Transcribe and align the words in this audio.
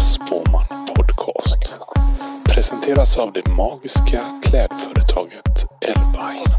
Spåman 0.00 0.64
Podcast. 0.96 1.58
Presenteras 2.48 3.16
av 3.16 3.32
det 3.32 3.48
magiska 3.48 4.40
klädföretaget 4.42 5.66
Elvine. 5.80 6.54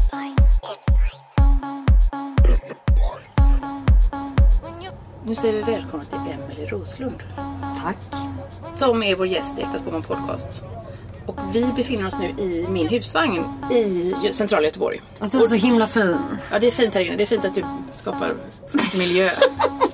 Nu 5.26 5.34
säger 5.34 5.52
vi 5.52 5.62
välkomna 5.72 6.04
till 6.04 6.18
Emelie 6.18 6.66
Roslund. 6.66 7.22
Tack. 7.82 8.20
Som 8.78 9.02
är 9.02 9.16
vår 9.16 9.26
gäst 9.26 9.58
i 9.58 9.62
Äkta 9.62 9.78
Spåman 9.78 10.02
Podcast. 10.02 10.62
Och 11.26 11.38
vi 11.52 11.66
befinner 11.76 12.06
oss 12.06 12.14
nu 12.20 12.42
i 12.44 12.66
min 12.68 12.88
husvagn 12.88 13.44
i 13.72 14.14
centrala 14.32 14.64
Göteborg. 14.64 15.02
Alltså, 15.18 15.38
är 15.38 15.42
så 15.42 15.54
himla 15.54 15.86
fin. 15.86 16.16
Ja, 16.52 16.58
det 16.58 16.66
är 16.66 16.70
fint 16.70 16.94
här 16.94 17.00
inne. 17.00 17.16
Det 17.16 17.22
är 17.22 17.26
fint 17.26 17.44
att 17.44 17.54
du 17.54 17.64
skapar 17.94 18.34
miljö. 18.98 19.30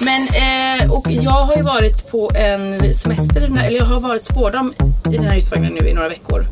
Men, 0.00 0.22
eh, 0.22 0.92
och 0.92 1.10
jag 1.10 1.30
har 1.30 1.56
ju 1.56 1.62
varit 1.62 2.10
på 2.10 2.30
en 2.34 2.94
semester, 2.94 3.40
här, 3.40 3.66
eller 3.66 3.78
jag 3.78 3.84
har 3.84 4.00
varit 4.00 4.22
spårdam 4.22 4.74
i 5.12 5.16
den 5.16 5.24
här 5.24 5.34
husvagnen 5.34 5.72
nu 5.74 5.88
i 5.88 5.94
några 5.94 6.08
veckor. 6.08 6.46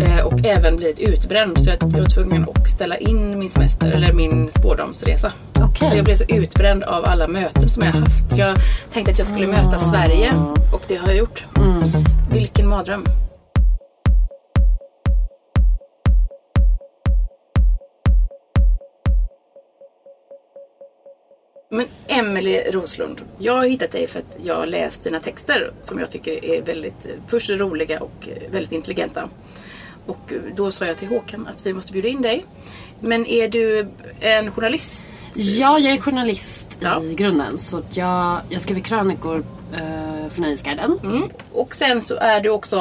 Eh, 0.00 0.26
och 0.26 0.46
även 0.46 0.76
blivit 0.76 0.98
utbränd 1.00 1.60
så 1.60 1.70
jag, 1.70 1.76
jag 1.82 2.00
var 2.00 2.06
tvungen 2.08 2.46
att 2.54 2.68
ställa 2.68 2.96
in 2.96 3.38
min 3.38 3.50
semester, 3.50 3.92
eller 3.92 4.12
min 4.12 4.50
spårdamsresa. 4.50 5.32
Okej. 5.54 5.90
Så 5.90 5.96
jag 5.96 6.04
blev 6.04 6.16
så 6.16 6.24
utbränd 6.28 6.82
av 6.82 7.04
alla 7.04 7.28
möten 7.28 7.68
som 7.68 7.82
jag 7.84 7.92
har 7.92 8.00
haft. 8.00 8.30
För 8.30 8.38
jag 8.38 8.56
tänkte 8.92 9.12
att 9.12 9.18
jag 9.18 9.28
skulle 9.28 9.46
möta 9.46 9.78
Sverige 9.78 10.32
och 10.72 10.82
det 10.88 10.96
har 10.96 11.08
jag 11.08 11.16
gjort. 11.16 11.46
Vilken 12.32 12.68
mardröm. 12.68 13.04
Men 21.74 21.86
Emelie 22.06 22.70
Roslund, 22.70 23.20
jag 23.38 23.56
har 23.56 23.64
hittat 23.64 23.90
dig 23.90 24.06
för 24.06 24.18
att 24.18 24.38
jag 24.42 24.54
har 24.54 24.66
läst 24.66 25.04
dina 25.04 25.20
texter 25.20 25.72
som 25.82 25.98
jag 25.98 26.10
tycker 26.10 26.44
är 26.44 26.62
väldigt, 26.62 27.06
först 27.28 27.50
roliga 27.50 28.00
och 28.00 28.28
väldigt 28.50 28.72
intelligenta. 28.72 29.28
Och 30.06 30.32
då 30.56 30.70
sa 30.70 30.84
jag 30.86 30.96
till 30.96 31.08
Håkan 31.08 31.46
att 31.46 31.66
vi 31.66 31.72
måste 31.72 31.92
bjuda 31.92 32.08
in 32.08 32.22
dig. 32.22 32.44
Men 33.00 33.26
är 33.26 33.48
du 33.48 33.88
en 34.20 34.50
journalist? 34.50 35.02
Ja, 35.34 35.78
jag 35.78 35.92
är 35.92 35.98
journalist 36.00 36.78
Ja. 36.80 37.02
i 37.02 37.14
grunden. 37.14 37.58
Så 37.58 37.82
jag, 37.90 38.40
jag 38.48 38.62
skriver 38.62 38.80
krönikor 38.80 39.44
eh, 39.74 40.30
för 40.30 40.40
Nöjesguiden. 40.40 40.98
Mm. 41.02 41.28
Och 41.52 41.74
sen 41.74 42.02
så 42.02 42.16
är 42.16 42.40
du 42.40 42.50
också 42.50 42.76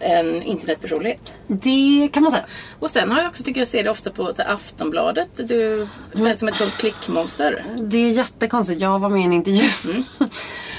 en 0.00 0.42
internetpersonlighet. 0.42 1.34
Det 1.46 2.08
kan 2.12 2.22
man 2.22 2.32
säga. 2.32 2.44
Och 2.78 2.90
sen 2.90 3.10
har 3.10 3.18
jag 3.20 3.28
också, 3.28 3.42
tycker 3.42 3.60
jag 3.60 3.68
ser 3.68 3.84
det 3.84 3.90
ofta 3.90 4.10
på 4.10 4.24
så 4.36 4.42
här 4.42 4.54
Aftonbladet. 4.54 5.28
Du 5.36 5.86
känns 6.14 6.38
som 6.38 6.48
ett 6.48 6.56
sånt 6.56 6.72
klickmonster. 6.76 7.64
Det 7.78 7.96
är 7.98 8.10
jättekonstigt. 8.10 8.80
Jag 8.80 8.98
var 8.98 9.08
med 9.08 9.20
i 9.20 9.24
en 9.24 9.32
intervju 9.32 9.68
Mm. 9.84 10.04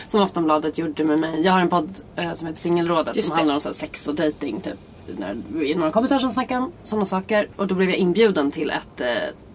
som 0.08 0.22
Aftonbladet 0.22 0.78
gjorde 0.78 1.04
med 1.04 1.20
mig. 1.20 1.42
Jag 1.42 1.52
har 1.52 1.62
en 1.62 1.70
podd 1.70 1.90
eh, 2.16 2.34
som 2.34 2.48
heter 2.48 2.60
Singelrådet 2.62 3.16
Just 3.16 3.28
som 3.28 3.36
det. 3.36 3.40
handlar 3.40 3.54
om 3.56 3.62
så 3.62 3.70
här, 3.70 3.74
sex 3.74 4.08
och 4.08 4.16
dating 4.16 4.62
typ. 4.62 4.74
När 5.18 5.38
vi 5.54 5.72
är 5.72 5.76
några 5.76 5.92
kompisar 5.92 6.20
som 6.20 6.32
snackar 6.32 6.58
om 6.58 6.72
sådana 6.84 7.06
saker. 7.06 7.48
Och 7.56 7.68
då 7.68 7.76
blev 7.76 7.90
jag 7.90 7.98
inbjuden 7.98 8.52
till 8.52 8.70
ett 8.70 9.02
eh, 9.02 9.08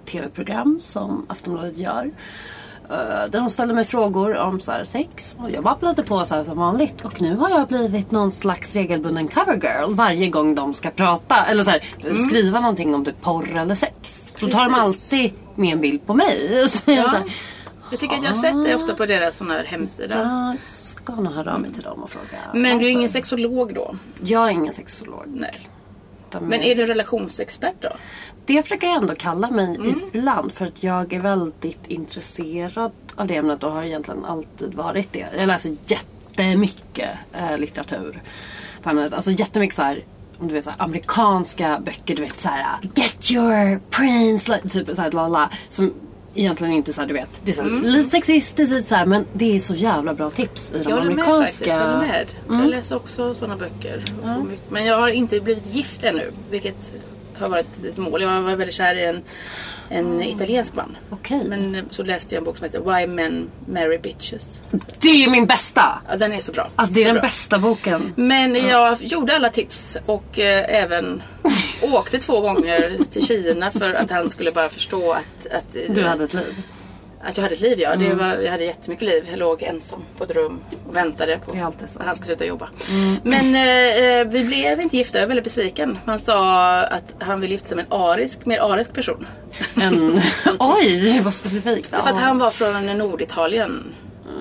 tv-program 0.07 0.79
som 0.81 1.27
Aftonbladet 1.29 1.79
gör. 1.79 2.11
Eh, 2.91 3.31
där 3.31 3.41
de 3.41 3.51
ställde 3.51 3.75
mig 3.75 3.85
frågor 3.85 4.37
om 4.37 4.61
så 4.61 4.73
sex. 4.85 5.37
Och 5.39 5.51
jag 5.51 5.63
babblade 5.65 6.03
på 6.03 6.25
så 6.25 6.45
som 6.45 6.59
vanligt. 6.59 7.05
Och 7.05 7.21
nu 7.23 7.37
har 7.37 7.51
jag 7.51 7.69
blivit 7.69 8.11
någon 8.11 8.33
slags 8.33 8.75
regelbunden 8.75 9.29
covergirl 9.29 9.95
varje 9.95 10.29
gång 10.29 10.55
de 10.55 10.75
ska 10.75 10.91
prata. 10.91 11.45
Eller 11.45 11.65
så 11.65 11.71
här, 11.71 11.83
skriva 12.29 12.61
någonting 12.61 12.95
om 12.95 13.05
typ 13.05 13.21
porr 13.21 13.57
eller 13.57 13.75
sex. 13.75 14.37
Då 14.41 14.47
tar 14.47 14.59
de 14.65 14.65
Mm. 14.75 14.81
Precis. 14.81 15.13
alltid 15.13 15.33
med 15.55 15.73
en 15.73 15.81
bild 15.81 16.07
på 16.07 16.15
mig. 16.15 16.65
Så 16.69 16.83
jag 16.91 16.97
Ja. 16.97 17.03
så 17.11 17.17
här, 17.17 17.25
Jag 17.91 18.01
tycker 18.01 18.17
att 18.17 18.23
jag 18.23 18.31
har 18.31 18.43
sett 18.43 18.65
det 18.65 18.75
ofta 18.75 18.95
på 18.95 19.07
deras 19.07 19.37
sån 19.37 19.51
här 19.51 19.65
hemsida. 19.65 20.19
jag 20.19 20.57
ska 20.73 21.15
nog 21.15 21.33
höra 21.33 21.55
av 21.55 21.61
mig 21.61 21.73
till 21.73 21.83
dem 21.83 22.03
och 22.03 22.11
fråga. 22.11 22.39
Men 22.55 22.79
du 22.79 22.85
är 22.87 22.91
ingen 22.91 23.09
sexolog 23.09 23.75
då? 23.75 23.97
Jag 24.21 24.47
är 24.47 24.51
ingen 24.51 24.75
sexolog. 24.75 25.25
Nej. 25.27 25.69
Utan 26.37 26.49
Men 26.49 26.63
är 26.63 26.75
du 26.75 26.87
relationsexpert 26.87 27.75
då? 27.81 27.89
Det 28.47 28.63
försöker 28.63 28.87
jag 28.87 28.97
ändå 28.97 29.15
kalla 29.15 29.51
mig 29.51 29.77
Mm. 29.77 30.01
ibland. 30.13 30.53
För 30.53 30.67
att 30.67 30.83
jag 30.83 31.13
är 31.13 31.21
väldigt 31.21 31.87
intresserad 31.87 32.93
av 33.17 33.27
det 33.27 33.37
ämnet 33.37 33.63
och 33.63 33.73
har 33.73 33.83
egentligen 33.83 34.25
alltid 34.25 34.75
varit 34.75 35.13
det. 35.13 35.27
Jag 35.39 35.47
läser 35.47 35.77
jättemycket 35.87 37.11
eh, 37.33 37.59
litteratur 37.59 38.23
på 38.83 38.91
ämnet. 38.91 39.13
Alltså 39.15 39.31
jättemycket 39.31 39.77
så 39.77 39.83
här, 39.83 40.05
om 40.39 40.49
du 40.49 40.55
vet 40.55 40.65
så 40.65 40.71
här, 40.71 40.83
amerikanska 40.83 41.81
böcker. 41.85 42.17
Du 42.17 42.23
vet 42.23 42.41
så 42.41 42.49
här 42.49 42.77
Get 42.95 43.31
your 43.31 43.81
prince. 43.91 44.59
Typ 44.69 44.97
så 44.97 45.03
här 45.03 45.11
lala. 45.11 45.51
Som 45.69 45.95
egentligen 46.35 46.73
inte 46.75 46.93
så 46.93 47.01
här, 47.01 47.09
du 47.09 47.15
vet. 47.15 47.41
Det 47.45 47.51
är 47.51 47.55
så 47.55 47.63
här, 47.63 47.69
Mm. 47.69 47.85
lite 47.85 48.11
sexistiskt 48.11 48.59
lite 48.73 48.89
så 48.89 48.95
här, 48.95 49.07
men 49.07 49.27
det 49.33 49.57
är 49.57 49.61
så 49.61 49.75
jävla 49.75 50.15
bra 50.15 50.31
tips 50.31 50.73
i 50.73 50.79
de 50.83 50.91
Jag 50.91 50.97
håller 50.97 51.11
med 51.15 51.25
faktiskt. 51.25 51.61
amerikanska. 51.63 51.67
Jag, 51.67 51.97
håller 51.97 52.07
med. 52.07 52.27
jag 52.65 52.71
läser 52.71 52.97
också 52.97 53.35
sådana 53.35 53.57
böcker. 53.57 54.05
mycket. 54.49 54.71
Men 54.71 54.85
jag 54.85 54.99
har 54.99 55.09
inte 55.09 55.41
blivit 55.41 55.75
gift 55.75 56.05
ännu. 56.05 56.33
Vilket 56.51 56.93
har 57.39 57.49
varit 57.49 57.85
ett 57.91 57.97
mål. 57.97 58.23
Jag 58.23 58.43
var 58.43 58.57
väldigt 58.57 58.75
kär 58.75 58.95
i 58.95 59.05
en, 59.05 59.23
en 59.89 60.23
italiensk 60.23 60.75
man. 60.75 60.97
Okej. 61.11 61.43
Men 61.49 61.75
eh, 61.75 61.83
så 61.91 62.03
läste 62.03 62.35
jag 62.35 62.41
en 62.41 62.45
bok 62.45 62.57
som 62.57 62.65
heter 62.65 62.81
Why 62.81 63.07
Men 63.07 63.51
Marry 63.73 63.99
Bitches. 63.99 64.61
Det 65.01 65.25
är 65.25 65.31
min 65.31 65.47
bästa! 65.47 65.83
Ja, 66.11 66.17
den 66.17 66.33
är 66.33 66.41
så 66.41 66.53
bra. 66.53 66.69
Alltså 66.77 66.95
det 66.95 67.01
är 67.01 67.05
så 67.05 67.09
den 67.09 67.15
bra. 67.15 67.23
bästa 67.23 67.59
boken. 67.59 68.13
Men 68.17 68.55
jag 68.55 69.03
gjorde 69.03 69.37
alla 69.37 69.51
tips 69.51 69.97
och 70.07 70.39
eh, 70.39 70.83
även 70.83 71.23
åkte 71.93 72.19
två 72.19 72.41
gånger 72.41 72.93
till 73.11 73.27
Kina 73.27 73.71
för 73.71 73.95
att 73.95 74.11
han 74.11 74.31
skulle 74.31 74.53
bara 74.53 74.69
förstå 74.69 75.13
att, 75.13 75.47
att, 75.53 75.77
Du 75.89 76.03
hade 76.03 76.25
ett 76.25 76.35
liv. 76.35 76.63
att 77.23 77.37
jag 77.37 77.43
hade 77.43 77.55
ett 77.55 77.61
liv. 77.61 77.81
Ja. 77.81 77.93
Mm. 77.93 78.09
Det 78.09 78.15
var, 78.15 78.35
jag 78.43 78.51
hade 78.51 78.65
jättemycket 78.65 79.09
liv. 79.09 79.27
Jag 79.31 79.39
låg 79.39 79.63
ensam 79.63 80.03
på 80.19 80.25
ett 80.25 80.31
rum 80.31 80.61
och 80.89 80.97
väntade 80.97 81.39
på 81.47 81.53
att 81.53 81.97
han 82.05 82.15
skulle 82.15 82.27
sluta 82.27 82.45
jobba. 82.45 82.69
Men 83.23 83.55
eh, 83.55 84.33
vi 84.33 84.45
blev 84.45 84.81
inte 84.81 84.97
gifta. 84.97 85.19
Jag 85.19 85.23
är 85.25 85.29
väldigt 85.29 85.45
besviken. 85.45 85.99
Han 86.05 86.19
sa 86.19 86.81
att 86.83 87.15
han 87.19 87.41
vill 87.41 87.51
gifta 87.51 87.69
sig 87.69 87.77
med 87.77 87.87
en 87.91 87.93
arisk, 87.93 88.47
mer 88.47 88.59
arisk 88.59 88.93
person. 88.93 89.27
En... 89.75 90.21
Oj, 90.59 91.21
vad 91.21 91.35
specifikt. 91.35 91.91
För 91.91 91.97
att 92.11 92.21
han 92.21 92.39
var 92.39 92.51
från 92.51 92.99
Norditalien. 92.99 93.95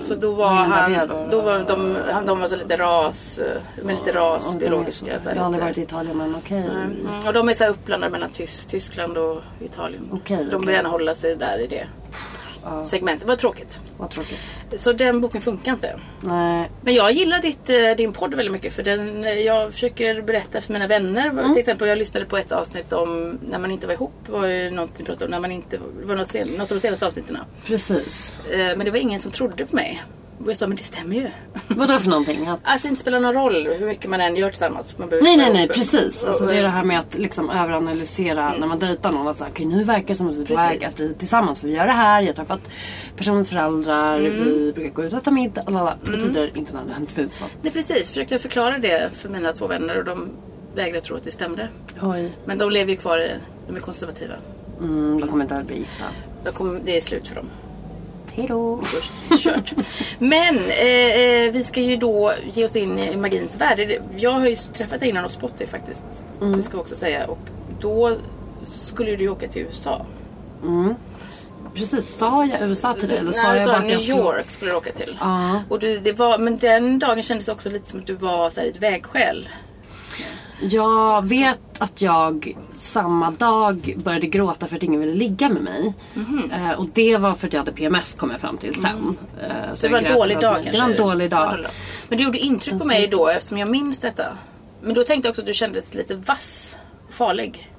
Så 0.08 0.14
då 0.14 0.30
var 0.30 0.48
han, 0.48 1.08
då? 1.30 1.40
var 1.40 1.58
de, 1.58 1.96
han, 2.12 2.26
de 2.26 2.40
var 2.40 2.48
så 2.48 2.56
lite 2.56 2.76
ras, 2.76 3.40
med 3.82 3.94
lite 3.94 4.18
ras, 4.18 4.56
biologiska. 4.58 5.20
Jag 5.24 5.36
har 5.36 5.44
aldrig 5.44 5.64
varit 5.64 5.78
i 5.78 5.82
Italien 5.82 6.16
men 6.18 6.34
okej. 6.36 6.58
Mm, 6.58 7.26
och 7.26 7.32
de 7.32 7.48
är 7.48 7.54
så 7.54 7.64
här 7.64 7.70
uppblandade 7.70 8.12
mellan 8.12 8.30
Tysk, 8.30 8.66
Tyskland 8.66 9.18
och 9.18 9.42
Italien. 9.60 10.20
Så 10.28 10.50
de 10.50 10.60
vill 10.60 10.74
gärna 10.74 10.88
hålla 10.88 11.14
sig 11.14 11.36
där 11.36 11.58
i 11.58 11.66
det 11.66 11.86
segmentet. 12.86 13.20
Det 13.20 13.28
var 13.28 13.36
tråkigt. 13.36 13.78
Vad 13.96 14.10
tråkigt. 14.10 14.38
Så 14.76 14.92
den 14.92 15.20
boken 15.20 15.40
funkar 15.40 15.72
inte. 15.72 16.00
Nej. 16.20 16.70
Men 16.82 16.94
jag 16.94 17.12
gillar 17.12 17.42
ditt, 17.42 17.70
eh, 17.70 17.96
din 17.96 18.12
podd 18.12 18.34
väldigt 18.34 18.52
mycket 18.52 18.72
för 18.72 18.82
den, 18.82 19.24
eh, 19.24 19.32
jag 19.32 19.72
försöker 19.72 20.22
berätta 20.22 20.60
för 20.60 20.72
mina 20.72 20.86
vänner. 20.86 21.26
Mm. 21.26 21.52
Till 21.52 21.60
exempel 21.60 21.88
jag 21.88 21.98
lyssnade 21.98 22.26
på 22.26 22.36
ett 22.36 22.52
avsnitt 22.52 22.92
om 22.92 23.38
när 23.50 23.58
man 23.58 23.70
inte 23.70 23.86
var 23.86 23.94
ihop. 23.94 24.12
var 24.26 24.46
ju 24.46 24.70
något 24.70 24.98
ni 24.98 25.04
pratade 25.04 25.24
om. 25.24 25.30
När 25.30 25.40
man 25.40 25.52
inte, 25.52 25.76
det 26.00 26.06
var 26.06 26.16
något, 26.16 26.28
sen, 26.28 26.48
något 26.48 26.70
av 26.72 26.76
de 26.76 26.80
senaste 26.80 27.06
avsnitten. 27.06 27.38
Precis. 27.66 28.34
Eh, 28.50 28.58
Men 28.58 28.78
det 28.78 28.90
var 28.90 28.98
ingen 28.98 29.20
som 29.20 29.30
trodde 29.30 29.66
på 29.66 29.76
mig. 29.76 30.02
Och 30.44 30.50
jag 30.50 30.56
sa 30.56 30.66
men 30.66 30.76
det 30.76 30.82
stämmer 30.84 31.16
ju. 31.16 31.30
Vadå 31.68 31.98
för 31.98 32.10
någonting? 32.10 32.46
Att... 32.46 32.60
Att 32.62 32.82
det 32.82 32.88
inte 32.88 33.00
spelar 33.00 33.20
någon 33.20 33.34
roll 33.34 33.66
hur 33.78 33.86
mycket 33.86 34.10
man 34.10 34.20
än 34.20 34.36
gör 34.36 34.48
tillsammans. 34.50 34.98
Man 34.98 35.08
Nej, 35.08 35.36
nej, 35.36 35.50
nej, 35.52 35.68
precis. 35.68 36.24
Alltså, 36.24 36.46
det 36.46 36.56
är 36.58 36.62
det 36.62 36.68
här 36.68 36.84
med 36.84 36.98
att 36.98 37.18
liksom 37.18 37.50
överanalysera 37.50 38.54
när 38.58 38.66
man 38.66 38.78
dejtar 38.78 39.12
någon. 39.12 39.28
Att 39.28 39.38
säga, 39.38 39.50
okej 39.52 39.66
nu 39.66 39.84
verkar 39.84 40.08
det 40.08 40.14
som 40.14 40.28
att 40.28 40.34
vi 40.36 40.44
Precis. 40.46 40.64
väg 40.70 40.84
att 40.84 40.96
bli 40.96 41.14
tillsammans. 41.14 41.60
För 41.60 41.66
vi 41.66 41.74
gör 41.74 41.86
det 41.86 41.92
här, 41.92 42.20
jag 42.22 42.28
har 42.28 42.34
träffat 42.34 42.60
personens 43.16 43.50
föräldrar, 43.50 44.18
vi 44.20 44.72
brukar 44.72 44.90
gå 44.90 45.04
ut 45.04 45.12
och 45.12 45.18
äta 45.18 45.30
middag. 45.30 45.62
Lalala. 45.66 45.96
Betyder 46.04 46.58
inte 46.58 46.72
nödvändigtvis 46.72 47.42
att... 47.42 47.50
Nej 47.62 47.72
precis, 47.72 48.08
försökte 48.08 48.34
jag 48.34 48.40
förklara 48.40 48.78
det 48.78 49.10
för 49.12 49.28
mina 49.28 49.52
två 49.52 49.66
vänner 49.66 49.98
och 49.98 50.04
de 50.04 50.28
vägrade 50.74 51.00
tro 51.00 51.16
att 51.16 51.24
det 51.24 51.30
stämde. 51.32 51.68
Oj, 52.02 52.32
Men 52.44 52.58
de 52.58 52.70
lever 52.70 52.90
ju 52.90 52.96
kvar, 52.96 53.18
i- 53.18 53.34
de 53.68 53.76
är 53.76 53.80
konservativa. 53.80 54.34
mm, 54.80 55.20
de 55.20 55.28
kommer 55.28 55.44
inte 55.44 55.56
att 55.56 55.66
bli 55.66 55.78
gifta. 55.78 56.04
De 56.44 56.52
kommer, 56.52 56.80
det 56.84 56.96
är 56.96 57.00
slut 57.00 57.28
för 57.28 57.34
dem. 57.36 57.46
Först 58.84 59.12
kört. 59.44 59.72
Men 60.18 60.56
eh, 60.56 61.20
eh, 61.20 61.52
vi 61.52 61.64
ska 61.64 61.80
ju 61.80 61.96
då 61.96 62.32
ge 62.52 62.64
oss 62.64 62.76
in 62.76 62.98
i 62.98 63.16
magins 63.16 63.56
värld. 63.56 64.02
Jag 64.16 64.30
har 64.30 64.46
ju 64.46 64.56
träffat 64.56 65.00
dig 65.00 65.08
innan 65.08 65.22
hos 65.24 65.32
Spotty 65.32 65.66
faktiskt. 65.66 66.02
Det 66.56 66.62
ska 66.62 66.76
vi 66.76 66.82
också 66.82 66.96
säga. 66.96 67.26
Och 67.26 67.38
då 67.80 68.16
skulle 68.62 69.16
du 69.16 69.24
ju 69.24 69.30
åka 69.30 69.48
till 69.48 69.62
USA. 69.62 70.06
Precis, 71.74 72.16
sa 72.16 72.44
jag 72.44 72.68
USA 72.68 72.94
till 72.94 73.08
dig? 73.08 73.18
Eller 73.18 73.32
sa 73.32 73.48
Nej, 73.48 73.56
jag 73.56 73.68
sa 73.68 73.76
att 73.76 73.82
jag 73.82 73.90
New 73.90 73.98
skulle... 73.98 74.18
York 74.18 74.50
skulle 74.50 74.70
du 74.70 74.76
åka 74.76 74.92
till. 74.92 75.16
Ja. 75.20 75.62
Och 75.68 75.78
du, 75.78 75.98
det 75.98 76.12
var, 76.12 76.38
men 76.38 76.58
den 76.58 76.98
dagen 76.98 77.22
kändes 77.22 77.46
det 77.46 77.52
också 77.52 77.68
lite 77.68 77.90
som 77.90 78.00
att 78.00 78.06
du 78.06 78.14
var 78.14 78.50
så 78.50 78.60
här, 78.60 78.66
ett 78.66 78.82
vägskäl. 78.82 79.48
Jag 80.60 81.28
vet 81.28 81.63
att 81.78 82.00
jag 82.02 82.56
samma 82.74 83.30
dag 83.30 83.94
började 84.04 84.26
gråta 84.26 84.66
för 84.66 84.76
att 84.76 84.82
ingen 84.82 85.00
ville 85.00 85.14
ligga 85.14 85.48
med 85.48 85.62
mig. 85.62 85.94
Mhm. 86.14 86.50
Eh, 86.50 86.72
och 86.72 86.86
det 86.94 87.16
var 87.16 87.34
för 87.34 87.46
att 87.46 87.52
jag 87.52 87.60
hade 87.60 87.72
PMS 87.72 88.14
kom 88.14 88.30
jag 88.30 88.40
fram 88.40 88.58
till 88.58 88.74
sen. 88.82 89.16
Eh, 89.42 89.74
Så 89.74 89.86
det 89.86 89.92
var 89.92 89.98
en 90.00 90.14
dålig 90.14 90.40
dag 90.40 90.54
kanske? 90.54 90.70
Det 90.72 90.78
var 90.80 90.90
en 90.90 90.96
dålig 90.96 91.30
dag. 91.30 91.58
Men 92.08 92.18
det 92.18 92.24
gjorde 92.24 92.38
intryck 92.38 92.78
på 92.80 92.86
mig 92.86 93.08
då 93.08 93.28
eftersom 93.28 93.58
jag 93.58 93.68
minns 93.70 93.96
detta. 93.96 94.24
Men 94.82 94.94
då 94.94 95.02
tänkte 95.04 95.26
jag 95.28 95.30
också 95.32 95.40
att 95.42 95.46
du 95.46 95.54
kändes 95.54 95.94
lite 95.94 96.14
vass 96.14 96.76
och 97.08 97.14
farlig. 97.14 97.70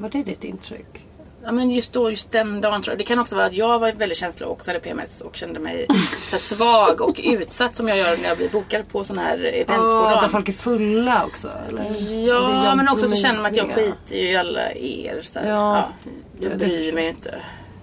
Var 0.00 0.08
det 0.08 0.22
ditt 0.22 0.44
intryck? 0.44 1.04
Ja 1.44 1.52
men 1.52 1.70
just 1.70 1.92
då, 1.92 2.10
just 2.10 2.30
den 2.32 2.60
dagen 2.60 2.82
tror 2.82 2.92
jag. 2.92 2.98
Det 2.98 3.04
kan 3.04 3.18
också 3.18 3.34
vara 3.36 3.46
att 3.46 3.54
jag 3.54 3.78
var 3.78 3.92
väldigt 3.92 4.18
känslig 4.18 4.46
och 4.48 4.52
också 4.52 4.70
hade 4.70 4.80
PMS 4.80 5.20
och 5.20 5.36
kände 5.36 5.60
mig 5.60 5.86
svag 6.38 7.00
och 7.00 7.20
utsatt 7.24 7.76
som 7.76 7.88
jag 7.88 7.98
gör 7.98 8.16
när 8.16 8.28
jag 8.28 8.36
blir 8.36 8.48
bokad 8.48 8.88
på 8.88 9.04
sådana 9.04 9.22
här 9.22 9.38
events 9.38 9.68
Ja, 9.94 10.18
där 10.22 10.28
folk 10.28 10.48
är 10.48 10.52
fulla 10.52 11.24
också. 11.24 11.50
Eller? 11.68 11.84
Ja, 12.26 12.74
men 12.76 12.88
också 12.88 13.08
så 13.08 13.16
känner 13.16 13.36
man 13.42 13.46
att 13.50 13.56
jag 13.56 13.68
skiter 13.74 14.16
ju 14.16 14.30
i 14.30 14.36
alla 14.36 14.72
er. 14.72 15.22
Så 15.22 15.38
här. 15.38 15.48
Ja. 15.48 15.76
Ja. 15.76 16.48
jag 16.48 16.58
bryr 16.58 16.92
mig 16.92 17.04
ju 17.04 17.10
inte. 17.10 17.34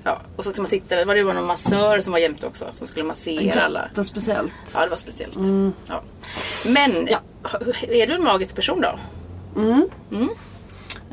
Ja. 0.03 0.21
Och 0.35 0.43
så 0.43 0.51
ska 0.51 0.61
man 0.61 0.69
sitta 0.69 0.95
där. 0.95 1.05
Var 1.05 1.15
det 1.15 1.23
var 1.23 1.33
någon 1.33 1.45
massör 1.45 2.01
som 2.01 2.11
var 2.11 2.19
jämte 2.19 2.47
också. 2.47 2.65
Som 2.73 2.87
skulle 2.87 3.05
massera 3.05 3.61
alla. 3.61 3.87
Jättespeciellt. 3.89 4.53
Ja, 4.73 4.81
det 4.83 4.89
var 4.89 4.97
speciellt. 4.97 5.37
Ja. 5.87 6.01
Men, 6.67 7.07
Ja. 7.11 7.19
är 7.87 8.07
du 8.07 8.13
en 8.13 8.23
magisk 8.23 8.55
person 8.55 8.81
då? 8.81 8.99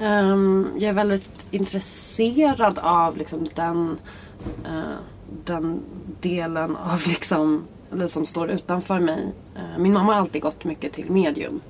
Ehm, 0.00 0.68
jag 0.78 0.88
är 0.88 0.92
väldigt 0.92 1.43
intresserad 1.54 2.78
av 2.78 3.16
liksom 3.16 3.48
den, 3.54 3.98
eh, 4.64 4.98
den 5.44 5.80
delen 6.20 6.76
av 6.76 7.02
liksom, 7.06 7.64
eller 7.92 8.06
som 8.06 8.26
står 8.26 8.50
utanför 8.50 9.00
mig. 9.00 9.32
Eh, 9.56 9.78
min 9.78 9.92
mamma 9.92 10.12
har 10.14 10.20
alltid 10.20 10.42
gått 10.42 10.64
mycket 10.64 10.92
till 10.92 11.10
medium. 11.10 11.60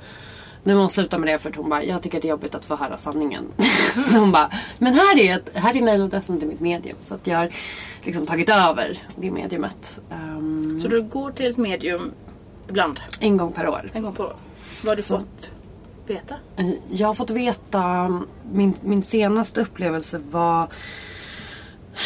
Nu 0.66 0.74
har 0.74 0.80
hon 0.80 0.90
slutat 0.90 1.20
med 1.20 1.28
det 1.28 1.38
för 1.38 1.50
att 1.50 1.56
hon 1.56 1.68
bara, 1.70 1.82
jag 1.84 2.02
tycker 2.02 2.20
det 2.20 2.26
är 2.28 2.30
jobbigt 2.30 2.54
att 2.54 2.64
få 2.64 2.76
höra 2.76 2.98
sanningen. 2.98 3.44
så 4.06 4.18
hon 4.18 4.32
bara, 4.32 4.50
men 4.78 4.94
här 4.94 5.18
är, 5.18 5.36
ett, 5.36 5.50
här 5.54 5.76
är 5.76 5.82
mejladressen 5.82 6.38
till 6.38 6.48
mitt 6.48 6.60
medium. 6.60 6.96
Så 7.02 7.14
att 7.14 7.26
jag 7.26 7.38
har 7.38 7.50
liksom 8.02 8.26
tagit 8.26 8.48
över 8.48 9.02
det 9.16 9.30
mediumet. 9.30 10.00
ehm, 10.10 10.78
Så 10.82 10.88
du 10.88 11.02
går 11.02 11.30
till 11.30 11.46
ett 11.46 11.56
medium 11.56 12.12
ibland? 12.68 13.00
en 13.20 13.36
gång 13.36 13.52
per 13.52 13.68
år. 13.68 13.90
En 13.92 14.02
gång 14.02 14.12
på 14.14 14.22
år? 14.22 14.36
Vad 14.82 14.88
har 14.90 14.96
du 14.96 15.02
Så. 15.02 15.18
fått 15.18 15.50
veta? 16.10 16.34
Jag 16.90 17.06
har 17.06 17.14
fått 17.14 17.30
veta, 17.30 18.08
min, 18.52 18.74
min 18.82 19.02
senaste 19.02 19.60
upplevelse 19.60 20.20
var 20.30 20.68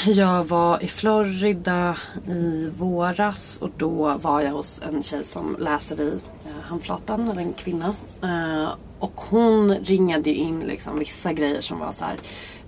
jag 0.06 0.44
var 0.44 0.82
i 0.82 0.88
Florida 0.88 1.96
i 2.28 2.70
våras 2.76 3.58
och 3.58 3.70
då 3.76 4.18
var 4.22 4.40
jag 4.40 4.50
hos 4.50 4.82
en 4.82 5.02
tjej 5.02 5.24
som 5.24 5.56
läser 5.58 6.00
i 6.00 6.20
eh, 6.44 6.62
handflatan, 6.62 7.28
eller 7.28 7.42
en 7.42 7.52
kvinna. 7.52 7.94
Eh, 8.22 8.68
och 8.98 9.12
hon 9.16 9.74
ringade 9.74 10.30
in 10.30 10.60
liksom 10.60 10.98
vissa 10.98 11.32
grejer 11.32 11.60
som 11.60 11.78
var 11.78 11.92
så 11.92 12.04
här. 12.04 12.18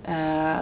Eh, 0.03 0.59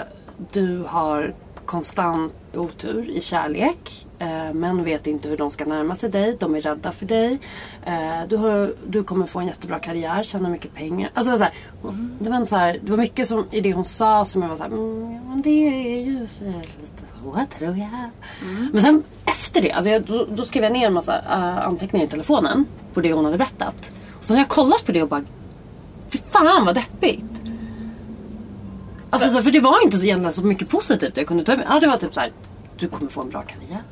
du 0.51 0.83
har 0.87 1.33
konstant 1.69 2.33
otur 2.55 3.09
i 3.09 3.21
kärlek. 3.21 4.07
Eh, 4.19 4.53
män 4.53 4.83
vet 4.83 5.07
inte 5.07 5.29
hur 5.29 5.37
de 5.37 5.49
ska 5.49 5.65
närma 5.65 5.95
sig 5.95 6.09
dig. 6.09 6.37
De 6.39 6.55
är 6.55 6.61
rädda 6.61 6.91
för 6.91 7.05
dig. 7.05 7.39
Eh, 7.85 8.27
du, 8.29 8.37
har, 8.37 8.73
du 8.87 9.03
kommer 9.03 9.25
få 9.25 9.39
en 9.39 9.47
jättebra 9.47 9.79
karriär, 9.79 10.23
tjäna 10.23 10.49
mycket 10.49 10.73
pengar. 10.73 11.09
Alltså, 11.13 11.37
så 11.37 11.43
här, 11.43 11.53
det, 12.19 12.29
var 12.29 12.37
en 12.37 12.45
så 12.45 12.55
här, 12.55 12.79
det 12.83 12.91
var 12.91 12.97
mycket 12.97 13.27
som, 13.27 13.45
i 13.51 13.61
det 13.61 13.73
hon 13.73 13.85
sa 13.85 14.25
som 14.25 14.41
jag 14.41 14.49
var 14.49 14.57
så 14.57 14.63
här, 14.63 14.69
mm, 14.69 15.13
ja, 15.13 15.21
men 15.29 15.41
det 15.41 15.67
är 15.67 16.05
ju 16.05 16.19
lite 16.81 17.03
så 17.23 17.45
tror 17.57 17.77
jag. 17.77 18.09
Men 18.71 18.81
sen 18.81 19.03
efter 19.25 19.61
det, 19.61 19.71
alltså 19.71 19.89
jag, 19.89 20.01
då, 20.01 20.25
då 20.35 20.45
skrev 20.45 20.63
jag 20.63 20.73
ner 20.73 20.87
en 20.87 20.93
massa 20.93 21.17
eh, 21.19 21.67
anteckningar 21.67 22.05
i 22.05 22.09
telefonen 22.09 22.65
på 22.93 23.01
det 23.01 23.13
hon 23.13 23.25
hade 23.25 23.37
berättat. 23.37 23.91
Och 24.19 24.25
sen 24.25 24.35
har 24.35 24.41
jag 24.41 24.49
kollat 24.49 24.85
på 24.85 24.91
det 24.91 25.03
och 25.03 25.09
bara, 25.09 25.23
fy 26.09 26.19
fan 26.31 26.65
vad 26.65 26.75
deppigt. 26.75 27.28
Alltså, 29.09 29.29
så, 29.29 29.43
för 29.43 29.51
det 29.51 29.59
var 29.59 29.83
inte 29.83 29.97
så, 29.97 30.03
egentligen 30.03 30.33
så 30.33 30.45
mycket 30.45 30.69
positivt 30.69 31.17
jag 31.17 31.27
kunde 31.27 31.43
ta 31.43 31.55
med. 31.55 31.65
Ja, 31.69 31.79
det 31.79 31.87
var 31.87 31.97
typ 31.97 32.13
så 32.13 32.19
här, 32.19 32.31
du 32.77 32.87
kommer 32.87 33.11
få 33.11 33.21
en 33.21 33.29
bra 33.29 33.41
karriär. 33.41 33.83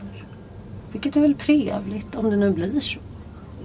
Vilket 0.91 1.15
är 1.15 1.21
väl 1.21 1.33
trevligt 1.33 2.15
om 2.15 2.29
det 2.29 2.35
nu 2.35 2.51
blir 2.51 2.79
så. 2.79 2.99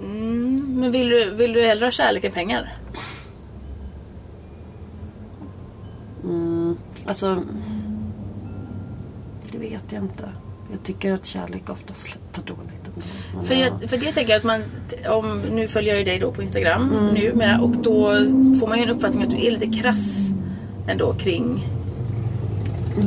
Mm, 0.02 0.80
men 0.80 0.92
vill 0.92 1.08
du, 1.08 1.30
vill 1.30 1.52
du 1.52 1.62
hellre 1.62 1.86
ha 1.86 1.90
kärlek 1.90 2.24
än 2.24 2.32
pengar? 2.32 2.78
Alltså, 7.06 7.42
det 9.52 9.58
vet 9.58 9.92
jag 9.92 10.02
inte. 10.02 10.28
Jag 10.70 10.82
tycker 10.82 11.12
att 11.12 11.26
kärlek 11.26 11.70
ofta 11.70 11.94
slutar 11.94 12.42
dåligt. 12.42 13.06
För, 13.46 13.54
ja. 13.54 13.60
jag, 13.80 13.90
för 13.90 13.96
det 13.96 14.12
tänker 14.12 14.32
jag 14.32 14.38
att 14.38 14.44
man, 14.44 14.62
om, 15.08 15.40
nu 15.52 15.68
följer 15.68 15.92
jag 15.92 15.98
ju 15.98 16.04
dig 16.04 16.18
då 16.18 16.32
på 16.32 16.42
Instagram 16.42 16.92
Mm. 16.92 17.14
nu 17.14 17.32
mera, 17.34 17.60
och 17.60 17.70
då 17.70 18.14
får 18.60 18.66
man 18.66 18.78
ju 18.78 18.84
en 18.84 18.90
uppfattning 18.90 19.22
att 19.22 19.30
du 19.30 19.46
är 19.46 19.50
lite 19.50 19.78
krass 19.80 20.31
ändå 20.86 21.12
kring 21.14 21.68
Eh, 22.98 23.04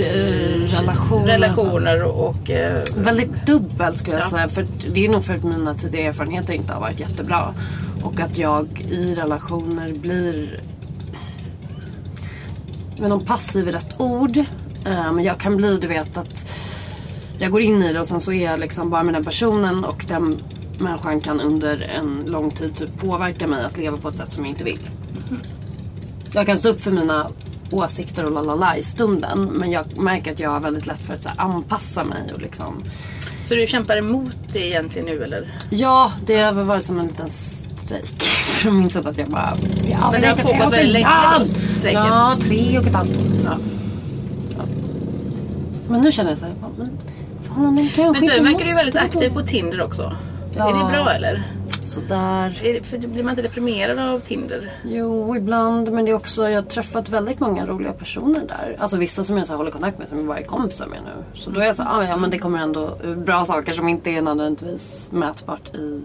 relationer. 0.80 1.26
relationer 1.28 2.04
och, 2.04 2.30
och 2.30 2.50
eh, 2.52 2.84
Väldigt 2.96 3.46
dubbelt 3.46 3.98
skulle 4.00 4.16
jag 4.18 4.26
Ja. 4.26 4.30
säga. 4.30 4.48
För 4.50 4.68
det 4.94 5.06
är 5.06 5.10
nog 5.10 5.24
för 5.24 5.36
att 5.36 5.44
mina 5.44 5.76
tidigare 5.76 6.08
erfarenheter 6.08 6.54
inte 6.54 6.74
har 6.74 6.82
varit 6.82 7.00
jättebra. 7.00 7.54
Och 8.04 8.20
att 8.20 8.38
jag 8.38 8.86
i 8.90 9.14
relationer 9.14 9.94
blir... 9.94 10.60
Men 12.98 13.12
om 13.12 13.20
passiv 13.26 13.68
är 13.68 13.72
rätt 13.72 13.96
ord. 14.02 14.38
Eh, 14.86 15.12
Men 15.14 15.24
jag 15.24 15.38
kan 15.40 15.58
bli, 15.58 15.78
du 15.78 15.88
vet 15.88 16.18
att 16.18 16.46
jag 17.38 17.52
går 17.52 17.62
in 17.62 17.84
i 17.84 17.94
det 17.94 18.00
och 18.00 18.08
sen 18.08 18.22
så 18.22 18.32
är 18.32 18.46
jag 18.46 18.60
liksom 18.60 18.90
bara 18.90 19.04
med 19.04 19.14
den 19.14 19.24
personen 19.26 19.86
och 19.86 20.06
den 20.08 20.38
människan 20.80 21.22
kan 21.22 21.42
under 21.42 21.82
en 21.82 22.24
lång 22.28 22.52
tid 22.52 22.76
typ 22.76 22.98
påverka 22.98 23.48
mig 23.48 23.64
att 23.64 23.78
leva 23.78 23.98
på 23.98 24.10
ett 24.10 24.18
sätt 24.18 24.32
som 24.32 24.44
jag 24.46 24.52
inte 24.52 24.64
vill. 24.64 24.90
Jag 26.34 26.46
kan 26.46 26.58
stå 26.58 26.70
upp 26.70 26.82
för 26.82 26.92
mina 26.92 27.28
åsikter 27.72 28.26
och 28.26 28.32
lalala 28.32 28.78
i 28.78 28.84
stunden 28.84 29.50
men 29.52 29.72
jag 29.72 29.98
märker 29.98 30.32
att 30.32 30.40
jag 30.40 30.50
har 30.50 30.60
väldigt 30.60 30.86
lätt 30.88 31.04
för 31.04 31.14
att 31.14 31.22
så 31.22 31.30
här, 31.30 31.40
anpassa 31.40 32.04
mig 32.04 32.34
och 32.34 32.42
liksom 32.42 32.84
Så 33.48 33.56
du 33.56 33.68
kämpar 33.68 33.98
emot 33.98 34.36
det 34.54 34.68
egentligen 34.68 35.06
nu 35.06 35.24
eller? 35.24 35.58
Ja, 35.70 36.12
det 36.26 36.42
har 36.42 36.52
väl 36.52 36.66
varit 36.66 36.86
som 36.86 37.00
en 37.00 37.08
liten 37.08 37.30
strejk. 37.30 38.22
Från 38.22 38.80
min 38.80 38.90
sida 38.90 39.10
att 39.10 39.18
jag 39.18 39.30
bara... 39.30 39.58
Ja, 39.92 40.10
Men 40.12 40.22
det 40.22 40.28
har 40.28 40.36
pågått 40.36 40.74
väldigt 40.74 40.92
länge 40.92 41.08
strejken? 41.78 42.06
Ja, 42.06 42.36
tre 42.40 42.80
och 42.80 42.88
ett 42.88 42.94
halvt 42.94 43.10
år. 43.10 43.26
Ja. 43.46 43.58
Men 45.90 46.02
nu 46.02 46.12
känner 46.12 46.30
jag 46.30 46.40
så 46.40 46.46
här, 46.46 46.54
men 46.78 46.90
fan, 47.44 47.76
den 47.76 47.90
kanske 47.90 48.26
Men 48.26 48.36
du 48.38 48.44
verkar 48.44 48.66
ju 48.66 48.76
väldigt 48.76 48.96
aktiv 48.96 49.30
på 49.30 49.42
Tinder 49.42 49.82
också. 49.82 50.16
Ja. 50.58 50.70
Är 50.70 50.86
det 50.86 50.92
bra 50.92 51.12
eller? 51.12 51.44
Sådär. 51.86 52.60
Det, 52.62 52.86
för 52.86 52.98
blir 52.98 53.24
man 53.24 53.32
inte 53.32 53.42
deprimerad 53.42 54.00
av 54.00 54.20
Tinder? 54.20 54.72
Jo, 54.84 55.36
ibland. 55.36 55.92
Men 55.92 56.06
det 56.06 56.12
är 56.12 56.16
också, 56.16 56.50
jag 56.50 56.62
har 56.62 56.70
träffat 56.70 57.10
väldigt 57.10 57.40
många 57.40 57.66
roliga 57.66 57.94
personer 57.94 58.42
där. 58.48 58.78
Alltså 58.80 58.98
vissa 58.98 59.24
som 59.24 59.38
jag 59.38 59.48
så 59.48 59.56
håller 59.56 59.72
kontakt 59.72 60.00
med 60.00 60.08
som 60.08 60.18
jag 60.18 60.28
bara 60.28 60.40
är 60.40 60.44
kompisar 60.44 60.88
med 60.88 61.00
nu. 61.04 61.40
Så 61.40 61.50
då 61.50 61.60
är 61.60 61.66
jag 61.66 61.76
så 61.76 61.84
ah, 61.84 62.04
ja 62.04 62.18
men 62.18 62.30
det 62.30 62.40
kommer 62.40 62.60
ändå 62.60 62.98
bra 63.18 63.46
saker 63.46 63.72
som 63.72 63.88
inte 63.88 64.10
är 64.10 64.22
nödvändigtvis 64.22 65.08
mätbart 65.12 65.76
i 65.76 66.02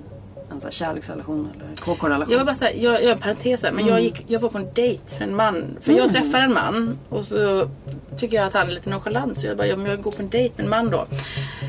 en 0.67 0.73
så 0.73 0.83
här 0.85 0.87
kärleksrelation 0.87 1.49
eller 1.55 1.77
KK-relation. 1.77 2.33
Jag 2.33 2.39
var 2.39 2.45
bara 2.47 2.55
såhär, 2.55 2.73
jag 2.77 2.95
jag 2.95 3.05
gör 3.05 3.12
en 3.12 3.19
parentes 3.19 3.62
här, 3.62 3.73
men 3.73 3.81
Mm. 3.85 3.95
jag, 3.95 4.03
gick, 4.03 4.25
jag 4.27 4.41
var 4.41 4.49
på 4.49 4.59
en 4.59 4.67
dejt 4.75 5.03
med 5.19 5.29
en 5.29 5.37
man. 5.37 5.65
För 5.81 5.93
jag 5.93 6.12
träffar 6.12 6.39
en 6.39 6.53
man 6.53 6.99
och 7.09 7.25
så 7.25 7.69
tycker 8.17 8.37
jag 8.37 8.47
att 8.47 8.55
han 8.55 8.69
är 8.69 8.73
lite 8.73 8.91
nonchalant. 8.91 9.39
Så 9.39 9.47
jag 9.47 9.57
bara, 9.57 9.67
ja, 9.67 9.77
men 9.77 9.87
jag 9.87 10.03
går 10.03 10.11
på 10.12 10.23
en 10.23 10.29
dejt 10.29 10.55
med 10.57 10.65
en 10.65 10.71
man 10.71 10.91
då. 10.91 11.05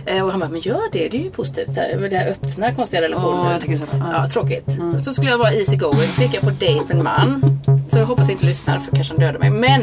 Eh, 0.05 0.25
och 0.25 0.31
han 0.31 0.39
bara, 0.39 0.49
men 0.49 0.59
gör 0.59 0.81
det, 0.91 1.07
det 1.09 1.17
är 1.17 1.23
ju 1.23 1.31
positivt. 1.31 1.73
Så 1.73 1.79
här, 1.79 2.07
det 2.09 2.17
här 2.17 2.29
öppna 2.31 2.73
konstiga 2.75 3.01
relationer. 3.01 3.57
Tycker 3.59 3.77
så. 3.77 3.83
Ja. 3.91 4.09
Ja, 4.13 4.27
tråkigt. 4.29 4.65
Så 5.05 5.13
skulle 5.13 5.31
jag 5.31 5.37
vara 5.37 5.51
easy 5.53 5.75
going. 5.75 6.07
Så 6.15 6.21
gick 6.21 6.33
jag 6.33 6.41
på 6.41 6.49
dejt 6.49 6.81
med 6.87 6.97
en 6.97 7.03
man. 7.03 7.59
Så 7.91 7.97
jag 7.97 8.05
hoppas 8.05 8.27
jag 8.27 8.31
inte 8.35 8.45
lyssnar 8.45 8.79
för 8.79 8.95
kanske 8.95 9.13
han 9.13 9.19
dödar 9.21 9.39
mig. 9.39 9.49
Men, 9.49 9.81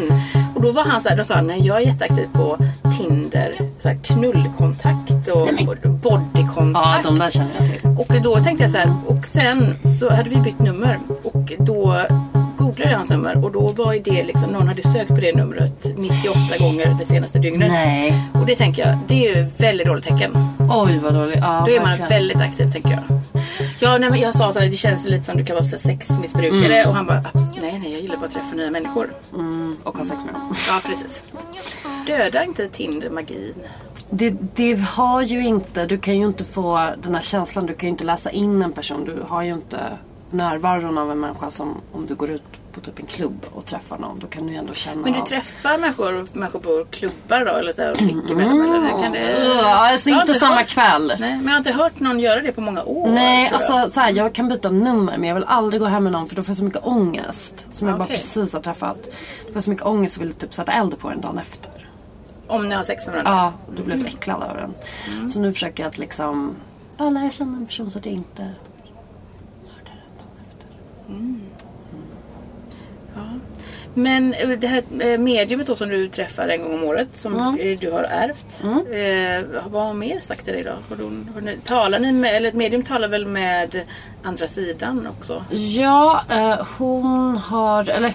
och 0.59 0.65
då 0.65 0.73
var 0.73 0.83
han 0.83 1.03
så 1.03 1.09
här, 1.09 1.17
då 1.17 1.25
sa 1.25 1.35
han, 1.35 1.47
nej 1.47 1.67
jag 1.67 1.77
är 1.77 1.87
jätteaktiv 1.87 2.29
på 2.33 2.57
Tinder. 2.99 3.53
Så 3.79 3.89
här, 3.89 3.97
knullkontakt 4.03 5.29
och 5.29 5.49
Ja, 5.59 5.75
bodykontakt. 5.85 7.05
de 7.05 7.19
där 7.19 7.31
känner 7.31 7.51
jag 7.59 7.69
till. 7.81 7.91
Och 7.99 8.23
då 8.23 8.37
tänkte 8.37 8.65
jag 8.65 8.71
så 8.71 8.79
här, 8.79 8.93
och 9.07 9.27
sen 9.27 9.75
så 10.01 10.11
hade 10.11 10.31
vi 10.31 10.37
bytt 10.37 10.59
nummer 10.59 10.99
och 11.23 11.53
då 11.59 11.95
googlade 12.69 12.97
hans 12.97 13.09
nummer 13.11 13.45
och 13.45 13.53
då 13.53 13.69
var 13.69 13.93
ju 13.93 14.01
det 14.01 14.25
liksom, 14.25 14.43
någon 14.51 14.69
hade 14.69 14.83
sökt 14.83 15.09
på 15.09 15.15
det 15.15 15.33
numret 15.37 15.85
98 15.97 16.39
gånger 16.59 16.97
det 16.99 17.07
senaste 17.07 17.39
dygnet. 17.39 17.69
Nej. 17.71 18.15
Och 18.35 18.47
det 18.47 18.55
tänker 18.57 18.87
jag, 18.89 18.99
det 19.09 19.27
är 19.29 19.37
ju 19.37 19.47
väldigt 19.59 19.87
dåligt 19.87 20.05
tecken. 20.05 20.33
Oj 20.71 20.99
vad 21.03 21.15
dåligt. 21.15 21.39
Ja, 21.39 21.65
Då 21.67 21.73
är 21.73 21.81
man 21.81 21.89
verkligen. 21.89 22.09
väldigt 22.09 22.37
aktiv 22.41 22.73
tänker 22.73 22.91
jag. 22.91 23.03
Ja, 23.81 23.99
nej, 23.99 24.11
men 24.11 24.21
jag 24.21 24.35
sa 24.35 24.53
så 24.53 24.59
här, 24.59 24.69
det 24.71 24.77
känns 24.77 25.07
lite 25.07 25.25
som 25.25 25.37
du 25.37 25.45
kan 25.45 25.57
vara 25.57 25.65
så 25.65 25.79
sexmissbrukare 25.79 26.85
och 26.87 26.95
han 26.95 27.07
bara, 27.07 27.21
"Abs- 27.21 27.59
nej 27.63 27.79
nej 27.79 27.93
jag 27.93 28.01
gillar 28.01 28.17
bara 28.17 28.27
att 28.27 28.33
träffa 28.33 28.55
nya 28.55 28.71
människor. 28.71 29.11
Mm, 29.35 29.77
och 29.85 29.97
ha 29.99 30.05
sex 30.05 30.21
med 30.25 30.35
dem. 30.35 30.55
Ja 30.69 30.81
precis. 30.87 31.23
Dödar 32.07 32.43
inte 32.45 32.69
Tinder 32.69 33.11
magin? 33.11 33.55
Det, 34.11 34.35
det 34.55 34.75
har 34.81 35.23
ju 35.23 35.47
inte, 35.47 35.87
du 35.87 35.99
kan 35.99 36.19
ju 36.19 36.27
inte 36.27 36.45
få 36.45 36.89
den 37.03 37.15
här 37.15 37.23
känslan, 37.23 37.67
du 37.67 37.75
kan 37.75 37.87
ju 37.87 37.91
inte 37.91 38.05
läsa 38.05 38.31
in 38.31 38.63
en 38.63 38.73
person. 38.73 39.05
Du 39.05 39.23
har 39.29 39.43
ju 39.43 39.53
inte 39.53 39.79
närvaron 40.31 40.99
av 40.99 41.11
en 41.11 41.21
människa 41.21 41.51
som 41.51 41.81
om 41.93 42.07
du 42.07 42.15
går 42.15 42.31
ut 42.31 42.43
på 42.79 42.85
typ 42.85 42.99
en 43.01 43.07
klubb 43.07 43.47
och 43.53 43.65
träffar 43.65 43.99
någon. 43.99 44.19
Då 44.19 44.27
kan 44.27 44.47
du 44.47 44.55
ändå 44.55 44.73
känna 44.75 45.03
Men 45.03 45.13
du 45.13 45.21
träffar 45.21 45.79
människor, 45.79 46.27
människor 46.33 46.61
på 46.61 46.85
klubbar 46.91 47.45
då? 47.45 47.53
Eller 47.53 47.73
så 47.73 47.83
här, 47.83 47.91
och 47.91 47.97
dricker 47.97 48.35
med 48.35 48.47
dem? 48.47 48.61
Eller 48.61 49.03
kan 49.03 49.13
det... 49.13 49.45
Ja, 49.63 49.93
alltså 49.93 50.09
inte 50.11 50.35
samma 50.35 50.55
hört- 50.57 50.69
kväll. 50.69 51.13
Nej, 51.21 51.37
men 51.37 51.45
jag 51.45 51.51
har 51.53 51.59
inte 51.59 51.73
hört 51.73 52.01
någon 52.01 52.21
göra 52.21 52.41
det 52.41 52.53
på 52.53 52.61
många 52.61 52.85
år. 52.85 53.09
Nej, 53.09 53.51
alltså 53.51 53.91
så 53.91 54.01
här, 54.01 54.11
jag 54.13 54.33
kan 54.33 54.49
byta 54.49 54.71
nummer 54.71 55.19
men 55.19 55.29
jag 55.29 55.35
vill 55.35 55.45
aldrig 55.47 55.81
gå 55.81 55.87
hem 55.87 56.03
med 56.03 56.13
någon 56.13 56.29
för 56.29 56.37
då 56.37 56.43
får 56.43 56.51
jag 56.51 56.57
så 56.59 56.65
mycket 56.65 56.87
ångest. 56.87 57.67
Som 57.71 57.89
jag 57.89 57.99
bara 57.99 58.05
Okej. 58.05 58.17
precis 58.17 58.53
har 58.53 58.61
träffat. 58.61 59.03
Då 59.05 59.47
får 59.47 59.55
jag 59.55 59.63
så 59.65 59.71
mycket 59.71 59.87
ångest 59.87 60.17
och 60.17 60.23
vill 60.23 60.35
typ 60.35 60.55
sätta 60.55 60.73
eld 60.73 60.99
på 60.99 61.11
den 61.11 61.21
dagen 61.21 61.39
efter. 61.39 61.89
Om 62.47 62.69
ni 62.69 62.75
har 62.75 62.85
sex 62.85 63.07
med 63.07 63.13
varandra? 63.15 63.33
Ja, 63.33 63.53
då 63.77 63.83
blir 63.83 63.97
jag 63.97 64.01
så 64.01 64.07
äcklad 64.17 64.43
av 64.43 64.57
den. 64.57 64.75
Så 65.31 65.39
nu 65.41 65.53
försöker 65.53 65.83
jag 65.83 65.89
att 65.91 65.99
liksom 65.99 66.57
ja, 66.97 67.11
lära 67.11 67.31
känna 67.31 67.57
en 67.57 67.67
person 67.67 67.91
så 67.91 67.99
att 67.99 68.07
jag 68.07 68.15
inte 68.15 68.43
mördar 69.63 69.97
den 70.07 70.17
dagen 70.19 70.45
efter. 70.47 70.69
Men 74.03 74.35
eh, 74.35 74.49
det 74.49 74.67
här 74.67 74.83
eh, 75.01 75.19
mediumet 75.19 75.67
då 75.67 75.77
som 75.77 75.89
du 75.89 76.09
träffar 76.09 76.49
en 76.49 76.63
gång 76.63 76.75
om 76.75 76.85
året 76.85 77.09
som 77.17 77.35
Mm. 77.35 77.59
eh, 77.61 77.79
du 77.79 77.91
har 77.91 78.03
ärvt. 78.03 78.47
Eh, 78.63 79.63
vad 79.71 79.87
har 79.87 79.95
mer 79.95 80.21
sagt 80.21 80.45
till 80.45 80.53
dig 80.55 80.63
då? 80.63 80.71
Har 80.89 80.97
du, 80.97 81.33
har 81.35 81.41
ni, 81.41 81.57
talar 81.65 81.99
ni 81.99 82.13
med, 82.13 82.37
eller 82.37 82.49
ett 82.49 82.55
medium 82.55 82.83
talar 82.83 83.09
väl 83.09 83.27
med 83.27 83.83
andra 84.23 84.49
sidan 84.49 85.07
också? 85.07 85.45
Ja, 85.51 86.23
eh, 86.31 86.67
hon 86.79 87.37
har, 87.37 87.89
eller 87.89 88.15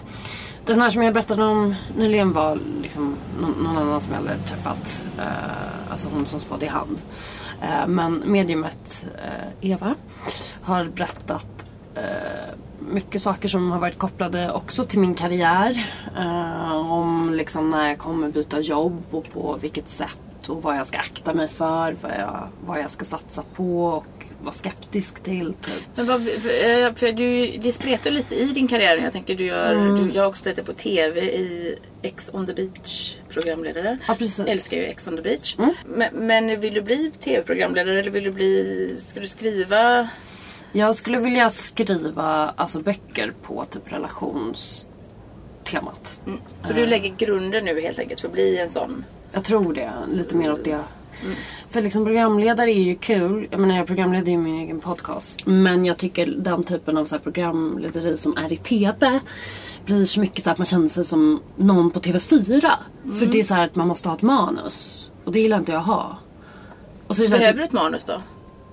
den 0.66 0.82
här 0.82 0.90
som 0.90 1.04
jag 1.04 1.14
berättade 1.14 1.44
om 1.44 1.76
nyligen 1.98 2.32
var 2.34 2.60
liksom 2.82 3.16
någon, 3.42 3.52
någon 3.52 3.78
annan 3.78 4.02
som 4.02 4.12
jag 4.14 4.20
hade 4.22 4.38
träffat. 4.48 5.06
Eh, 5.20 5.92
alltså 5.92 6.10
hon 6.14 6.26
som 6.26 6.40
spådde 6.40 6.66
i 6.66 6.70
hand. 6.70 7.02
Men 7.88 8.24
mediumet 8.26 9.06
Eva 9.62 9.96
har 10.62 10.84
berättat 10.84 11.48
mycket 12.80 13.22
saker 13.22 13.48
som 13.48 13.72
har 13.72 13.80
varit 13.80 13.98
kopplade 13.98 14.52
också 14.52 14.84
till 14.84 15.00
min 15.00 15.16
karriär. 15.16 15.86
Eh, 16.18 16.92
om 16.92 17.34
liksom 17.34 17.70
när 17.70 17.90
jag 17.90 17.98
kommer 17.98 18.30
byta 18.30 18.60
jobb 18.60 19.04
och 19.12 19.32
på 19.34 19.58
vilket 19.62 19.90
sätt 19.90 20.20
och 20.48 20.64
vad 20.64 20.78
jag 20.78 20.88
ska 20.88 20.98
akta 20.98 21.34
mig 21.34 21.48
för, 21.48 21.96
vad 22.02 22.12
jag, 22.12 22.48
vad 22.66 22.80
jag 22.80 22.92
ska 22.92 23.06
satsa 23.06 23.44
på 23.56 23.86
och 23.86 24.26
vara 24.42 24.54
skeptisk 24.54 25.24
till. 25.24 25.54
Typ. 25.54 25.88
Men 25.96 26.06
vad, 26.06 26.16
eh, 26.22 26.94
för 26.96 27.14
du, 27.14 27.58
det 27.58 27.72
spretar 27.72 28.12
lite 28.12 28.36
i 28.36 28.46
din 28.46 28.68
karriär. 28.68 28.98
Jag 28.98 29.12
tänker 29.12 29.36
du 29.36 29.46
gör, 29.46 29.74
Mm. 29.76 29.96
du, 30.08 30.14
jag 30.14 30.22
har 30.24 30.30
också 30.30 30.44
sett 30.44 30.66
på 30.66 30.74
TV 30.74 31.22
i 31.22 31.76
Ex 32.02 32.30
on 32.34 32.46
the 32.48 32.54
beach 32.54 33.16
programledare. 33.30 33.98
Ja, 34.08 34.16
precis. 34.16 34.40
Mm. 34.40 34.52
Älskar 34.52 34.78
ju 34.78 34.84
Ex 34.84 35.08
on 35.08 35.16
the 35.16 35.22
beach. 35.22 35.56
Men, 35.86 36.08
men 36.14 36.60
vill 36.60 36.74
du 36.74 36.82
bli 36.82 37.12
TV-programledare 37.24 38.00
eller 38.00 38.12
vill 38.12 38.24
du 38.24 38.32
bli, 38.32 38.96
ska 39.00 39.20
du 39.20 39.28
skriva? 39.28 40.10
Jag 40.76 40.96
skulle 40.96 41.20
vilja 41.20 41.50
skriva 41.50 42.54
alltså, 42.56 42.80
böcker 42.80 43.34
på 43.42 43.66
typ 43.66 43.92
relationstemat. 43.94 46.22
Så 46.68 46.74
du 46.74 46.86
lägger 46.86 47.14
grunden 47.18 47.66
nu 47.66 47.82
helt 47.82 48.00
enkelt 48.00 48.20
för 48.20 48.28
att 48.28 48.34
bli 48.34 48.60
en 48.60 48.72
sån. 48.72 49.06
Jag 49.32 49.44
tror 49.44 49.74
det. 49.74 49.92
Lite 50.12 50.36
mer 50.36 50.54
åt 50.54 50.66
det. 50.66 50.80
För 51.70 51.82
liksom 51.82 52.06
programledare 52.06 52.72
är 52.72 52.84
ju 52.84 52.96
kul. 52.96 53.48
Jag 53.52 53.60
menar 53.60 53.78
jag 53.78 53.88
programleder 53.88 54.32
ju 54.32 54.38
min 54.38 54.60
egen 54.60 54.80
podcast. 54.80 55.46
Men 55.46 55.86
jag 55.86 55.98
tycker 55.98 56.28
den 56.28 56.64
typen 56.64 56.98
av 56.98 57.06
så 57.06 57.20
programlederi 57.20 58.18
som 58.18 58.38
är 58.38 58.54
i 58.54 58.58
TV 58.58 59.20
blir 59.86 60.06
så 60.06 60.20
mycket 60.20 60.44
så 60.44 60.50
att 60.50 60.58
man 60.58 60.66
känner 60.66 60.90
sig 60.90 61.06
som 61.06 61.42
någon 61.56 61.92
på 61.92 62.00
TV4. 62.00 62.70
För 63.20 63.26
det 63.26 63.40
är 63.40 63.44
så 63.44 63.54
här 63.54 63.66
att 63.66 63.76
man 63.76 63.88
måste 63.88 64.10
ha 64.10 64.16
ett 64.16 64.22
manus. 64.22 65.10
Och 65.26 65.32
det 65.32 65.40
gillar 65.40 65.58
inte 65.58 65.72
jag 65.72 65.80
att 65.80 65.86
ha. 65.88 66.18
Och 67.08 67.16
så 67.16 67.22
Behöver 67.22 67.48
typ- 67.48 67.56
du 67.58 67.64
ett 67.64 67.72
manus 67.72 68.04
då? 68.06 68.22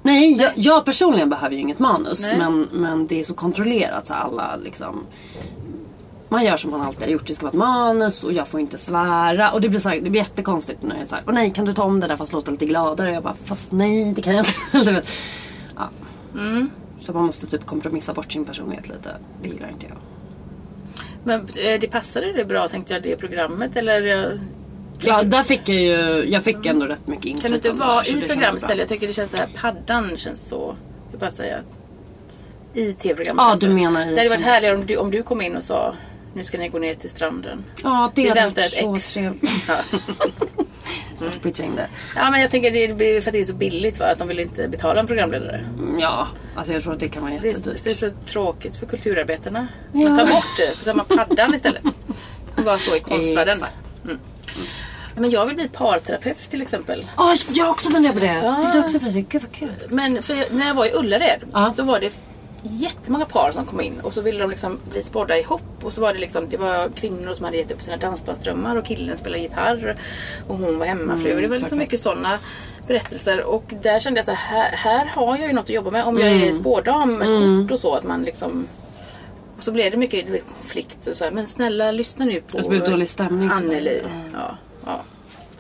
Nej, 0.02 0.32
jag, 0.32 0.52
jag 0.54 0.84
personligen 0.84 1.28
behöver 1.28 1.54
ju 1.54 1.60
inget 1.60 1.78
manus. 1.78 2.22
Nej. 2.22 2.38
Men, 2.38 2.68
men 2.72 3.06
det 3.06 3.20
är 3.20 3.24
så 3.24 3.34
kontrollerat 3.34 4.06
så 4.06 4.14
alla 4.14 4.56
liksom. 4.56 5.06
Man 6.28 6.44
gör 6.44 6.56
som 6.56 6.70
man 6.70 6.80
alltid 6.80 7.02
har 7.02 7.08
gjort. 7.08 7.26
Det 7.26 7.34
ska 7.34 7.42
vara 7.42 7.50
ett 7.50 7.58
manus 7.58 8.24
och 8.24 8.32
jag 8.32 8.48
får 8.48 8.60
inte 8.60 8.78
svära. 8.78 9.50
Och 9.50 9.60
det 9.60 9.68
blir, 9.68 9.80
så 9.80 9.88
här, 9.88 10.00
det 10.00 10.10
blir 10.10 10.20
jättekonstigt 10.20 10.82
när 10.82 10.98
jag 10.98 11.08
såhär. 11.08 11.24
Åh 11.26 11.34
nej, 11.34 11.50
kan 11.50 11.64
du 11.64 11.72
ta 11.72 11.82
om 11.82 12.00
det 12.00 12.06
där 12.06 12.16
fast 12.16 12.32
låta 12.32 12.50
lite 12.50 12.66
gladare? 12.66 13.08
Och 13.08 13.14
jag 13.14 13.22
bara, 13.22 13.36
fast 13.44 13.72
nej, 13.72 14.12
det 14.12 14.22
kan 14.22 14.36
jag 14.36 14.46
inte. 14.74 15.02
Ja. 15.76 15.88
Så 17.00 17.12
man 17.12 17.24
måste 17.24 17.46
typ 17.46 17.66
kompromissa 17.66 18.14
bort 18.14 18.32
sin 18.32 18.44
personlighet 18.44 18.88
lite. 18.88 19.16
Det 19.42 19.48
gillar 19.48 19.68
inte 19.68 19.86
jag. 19.86 19.96
Men 21.24 21.40
eh, 21.40 21.80
det 21.80 21.90
passade 21.90 22.32
det 22.32 22.44
bra 22.44 22.68
tänkte 22.68 22.94
jag 22.94 23.02
det 23.02 23.16
programmet 23.16 23.76
eller? 23.76 24.40
Ja, 25.00 25.22
där 25.22 25.42
fick 25.42 25.68
jag 25.68 25.76
ju, 25.78 26.24
jag 26.30 26.44
fick 26.44 26.66
ändå 26.66 26.86
rätt 26.86 27.06
mycket 27.06 27.22
Kan 27.22 27.30
inflytande. 27.30 27.58
du 27.58 27.68
inte 27.70 27.80
vara 27.82 28.04
så 28.04 28.16
i 28.16 28.20
programmet 28.28 28.62
istället? 28.62 28.78
Jag 28.78 28.88
tycker 28.88 29.06
det 29.06 29.12
känns 29.12 29.30
det 29.30 29.38
här 29.38 29.48
paddan 29.56 30.16
känns 30.16 30.48
så. 30.48 30.76
Jag 31.10 31.20
bara 31.20 31.30
säga. 31.30 31.58
I 32.74 32.92
tv-programmet. 32.92 33.42
Ja, 33.42 33.56
du 33.60 33.68
menar 33.68 34.06
i 34.06 34.10
Det 34.14 34.16
hade 34.16 34.28
varit 34.28 34.40
härligare 34.40 34.76
om 34.76 34.86
du, 34.86 34.96
om 34.96 35.10
du 35.10 35.22
kom 35.22 35.40
in 35.40 35.56
och 35.56 35.64
sa 35.64 35.94
nu 36.34 36.44
ska 36.44 36.58
ni 36.58 36.68
gå 36.68 36.78
ner 36.78 36.94
till 36.94 37.10
stranden. 37.10 37.64
Ja, 37.82 38.12
det 38.14 38.22
Vi 38.22 38.28
hade 38.28 38.40
väntar 38.40 38.62
varit 38.62 38.72
ett 38.72 38.84
så 38.84 38.96
ex. 38.96 39.12
trevligt. 39.12 39.68
Ja. 42.16 42.30
Men 42.30 42.40
jag 42.40 42.50
tänker 42.50 42.70
det 42.70 42.94
blir 42.96 43.20
för 43.20 43.30
att 43.30 43.32
det 43.32 43.40
är 43.40 43.44
så 43.44 43.54
billigt 43.54 43.96
för 43.96 44.04
att 44.04 44.18
de 44.18 44.28
vill 44.28 44.40
inte 44.40 44.68
betala 44.68 45.00
en 45.00 45.06
programledare. 45.06 45.64
Ja, 45.98 46.28
alltså 46.56 46.72
jag 46.72 46.82
tror 46.82 46.92
att 46.92 47.00
det 47.00 47.08
kan 47.08 47.22
vara 47.22 47.32
jättedyrt. 47.32 47.84
det 47.84 47.90
är 47.90 47.94
så 47.94 48.10
tråkigt 48.26 48.76
för 48.76 48.86
kulturarbetarna. 48.86 49.68
Ja. 49.92 50.00
Man 50.08 50.18
tar 50.18 50.26
bort 50.26 50.44
det, 50.58 50.84
tar 50.84 50.94
man 50.94 51.06
paddan 51.06 51.54
istället. 51.54 51.84
Bara 52.64 52.78
så 52.78 52.96
i 52.96 53.00
konstvärlden. 53.00 53.54
Exakt. 53.54 53.89
Men 55.20 55.30
jag 55.30 55.46
vill 55.46 55.54
bli 55.54 55.68
parterapeut 55.68 56.50
till 56.50 56.62
exempel. 56.62 57.06
Åh, 57.18 57.34
jag 57.48 57.70
också 57.70 57.90
funderat 57.90 58.14
på 58.14 58.20
det. 58.20 58.40
Ja. 58.44 58.56
Vill 58.60 58.70
du 58.72 58.80
också 58.86 58.98
bli 58.98 59.10
det? 59.10 59.20
Gud 59.20 59.42
vad 59.42 59.52
kul. 59.52 59.70
Men 59.88 60.22
för 60.22 60.34
jag- 60.34 60.52
när 60.52 60.66
jag 60.66 60.74
var 60.74 60.86
i 60.86 60.92
Ullared, 60.94 61.40
Ja. 61.52 61.72
då 61.76 61.82
var 61.82 62.00
det 62.00 62.12
jättemånga 62.62 63.24
par 63.24 63.50
som 63.50 63.66
kom 63.66 63.80
in 63.80 64.00
och 64.00 64.14
så 64.14 64.20
ville 64.20 64.38
de 64.38 64.50
liksom 64.50 64.78
bli 64.92 65.02
spådda 65.02 65.38
ihop. 65.38 65.62
Och 65.82 65.92
så 65.92 66.00
var 66.00 66.12
det 66.14 66.18
liksom, 66.20 66.48
det 66.48 66.56
var 66.56 66.88
kvinnor 66.88 67.34
som 67.34 67.44
hade 67.44 67.56
gett 67.56 67.70
upp 67.70 67.82
sina 67.82 67.96
dansbandsdrömmar 67.96 68.76
och 68.76 68.84
killen 68.84 69.18
spelade 69.18 69.42
gitarr 69.42 69.96
och 70.48 70.56
hon 70.56 70.78
var 70.78 70.86
hemmafru. 70.86 71.30
Mm, 71.30 71.42
det 71.42 71.48
var 71.48 71.58
liksom 71.58 71.78
mycket 71.78 72.00
sådana 72.02 72.38
berättelser 72.86 73.42
och 73.42 73.64
där 73.82 74.00
kände 74.00 74.20
jag 74.20 74.30
att 74.32 74.38
här, 74.38 74.70
här 74.76 75.06
har 75.06 75.36
jag 75.38 75.46
ju 75.48 75.52
något 75.52 75.64
att 75.64 75.70
jobba 75.70 75.90
med 75.90 76.04
om 76.04 76.18
jag 76.18 76.28
Mm. 76.32 76.48
är 76.48 76.52
spådam 76.52 77.14
med 77.14 77.26
kort 77.62 77.70
och 77.72 77.80
så. 77.80 77.94
Att 77.94 78.04
man 78.04 78.22
liksom 78.22 78.66
och 79.58 79.64
så 79.64 79.72
blev 79.72 79.90
det 79.90 79.96
mycket 79.96 80.44
konflikt 80.56 81.06
och 81.06 81.16
så 81.16 81.24
här, 81.24 81.30
Men 81.30 81.46
snälla 81.46 81.90
lyssna 81.90 82.24
nu 82.24 82.40
på 82.40 82.62
så 82.62 82.70
Anneli. 83.52 84.02
Ja, 84.32 84.56
ja. 84.86 85.02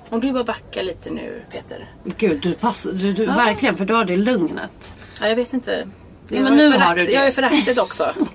Om 0.08 0.20
du 0.20 0.32
bara 0.32 0.44
backar 0.44 0.82
lite 0.82 1.10
nu 1.10 1.42
Peter. 1.52 1.90
Gud, 2.18 2.40
du 2.42 2.52
passar. 2.54 2.92
Du, 2.92 3.12
du, 3.12 3.26
Verkligen, 3.26 3.76
för 3.76 3.84
du 3.84 3.94
har 3.94 4.04
det 4.04 4.16
lugnet. 4.16 4.94
Ja, 5.20 5.28
jag 5.28 5.36
vet 5.36 5.52
inte. 5.52 5.86
men 6.28 6.42
Jag 6.44 6.56
nu 6.56 6.64
är 6.66 6.78
har 6.78 6.94
du 6.96 7.06
det. 7.06 7.12
Jag 7.12 7.26
är 7.26 7.30
föraktet 7.30 7.78
också. 7.78 8.14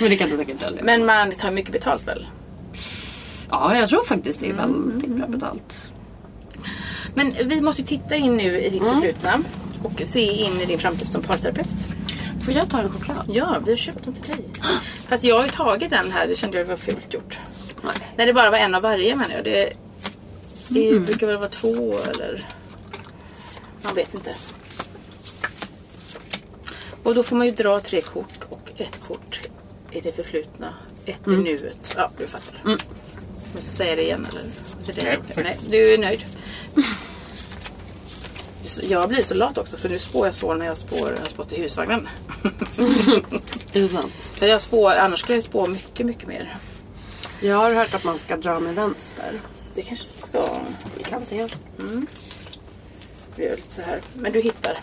Men 0.00 0.10
det 0.10 0.16
kan 0.16 0.30
du 0.30 0.36
säkert 0.36 0.60
dölja. 0.60 0.82
Men 0.82 1.06
man 1.06 1.32
tar 1.32 1.50
mycket 1.50 1.72
betalt 1.72 2.08
väl? 2.08 2.26
Ja, 3.50 3.76
jag 3.76 3.88
tror 3.88 4.04
faktiskt 4.04 4.40
det 4.40 4.46
är 4.46 4.50
Mm. 4.50 4.90
väldigt 4.90 5.10
bra 5.10 5.26
betalt. 5.26 5.92
Men 7.14 7.34
vi 7.48 7.60
måste 7.60 7.82
ju 7.82 7.88
titta 7.88 8.16
in 8.16 8.36
nu 8.36 8.60
i 8.60 8.70
ditt 8.70 8.82
Mm. 8.82 8.94
förflutna 8.94 9.40
och 9.82 10.02
se 10.04 10.20
in 10.32 10.60
i 10.60 10.64
din 10.64 10.78
framtid 10.78 11.08
som 11.08 11.22
parterapeut. 11.22 11.66
Får 12.44 12.54
jag 12.54 12.68
ta 12.70 12.80
en 12.80 12.90
choklad? 12.90 13.26
Ja, 13.28 13.56
vi 13.64 13.70
har 13.72 13.76
köpt 13.76 14.04
dem 14.04 14.14
till 14.14 14.32
dig. 14.36 14.44
Fast 15.08 15.24
jag 15.24 15.36
har 15.36 15.42
ju 15.42 15.48
tagit 15.50 15.92
en 15.92 16.10
här, 16.12 16.26
det 16.28 16.36
kände 16.36 16.58
jag 16.58 16.64
var 16.64 16.76
fult 16.76 17.14
gjort. 17.14 17.38
Nej. 17.84 17.94
När 18.16 18.26
det 18.26 18.32
bara 18.32 18.50
var 18.50 18.58
en 18.58 18.74
av 18.74 18.82
varje 18.82 19.16
menar 19.16 19.34
jag. 19.34 19.44
Det, 19.44 19.72
det 20.68 20.88
Mm. 20.90 21.04
brukar 21.04 21.26
väl 21.26 21.36
vara 21.36 21.48
två 21.48 21.98
eller... 22.10 22.44
Man 23.82 23.94
vet 23.94 24.14
inte. 24.14 24.34
Och 27.02 27.14
då 27.14 27.22
får 27.22 27.36
man 27.36 27.46
ju 27.46 27.52
dra 27.52 27.80
tre 27.80 28.00
kort 28.00 28.38
och 28.48 28.70
ett 28.76 29.00
kort 29.08 29.40
i 29.90 30.00
det 30.00 30.12
förflutna. 30.12 30.74
Ett 31.06 31.26
Mm. 31.26 31.40
i 31.40 31.44
nuet. 31.52 31.94
Ja, 31.96 32.10
du 32.18 32.26
fattar. 32.26 32.60
Måste 32.64 32.80
jag 33.54 33.62
säga 33.64 33.96
det 33.96 34.02
igen 34.02 34.26
eller? 34.30 34.44
Det 34.94 35.00
är 35.00 35.04
Nej, 35.04 35.18
okej. 35.30 35.44
Nej, 35.44 35.58
du 35.70 35.94
är 35.94 35.98
nöjd. 35.98 36.24
Jag 38.82 39.08
blir 39.08 39.22
så 39.24 39.34
lat 39.34 39.58
också 39.58 39.76
för 39.76 39.88
nu 39.88 39.98
spår 39.98 40.26
jag 40.26 40.34
så 40.34 40.54
när 40.54 40.66
jag 40.66 40.78
spår, 40.78 41.12
jag 41.18 41.26
spått 41.26 41.52
i 41.52 41.60
husvagnen. 41.62 42.08
Är 43.72 43.80
det 43.80 43.88
sant? 43.88 44.12
Jag 44.40 44.60
spår, 44.62 44.92
annars 44.92 45.20
skulle 45.20 45.36
jag 45.36 45.44
spå 45.44 45.66
mycket, 45.66 46.06
mycket 46.06 46.28
mer. 46.28 46.56
Jag 47.44 47.56
har 47.56 47.74
hört 47.74 47.94
att 47.94 48.04
man 48.04 48.18
ska 48.18 48.36
dra 48.36 48.60
med 48.60 48.74
vänster. 48.74 49.40
Det 49.74 49.82
kanske 49.82 50.06
ska... 50.22 50.60
Vi 50.96 51.04
kan 51.04 51.24
se. 51.24 51.48
Vi 53.36 53.44
gör 53.44 53.56
lite 53.56 53.74
så 53.74 53.82
här. 53.82 54.00
Men 54.14 54.32
du 54.32 54.40
hittar. 54.40 54.78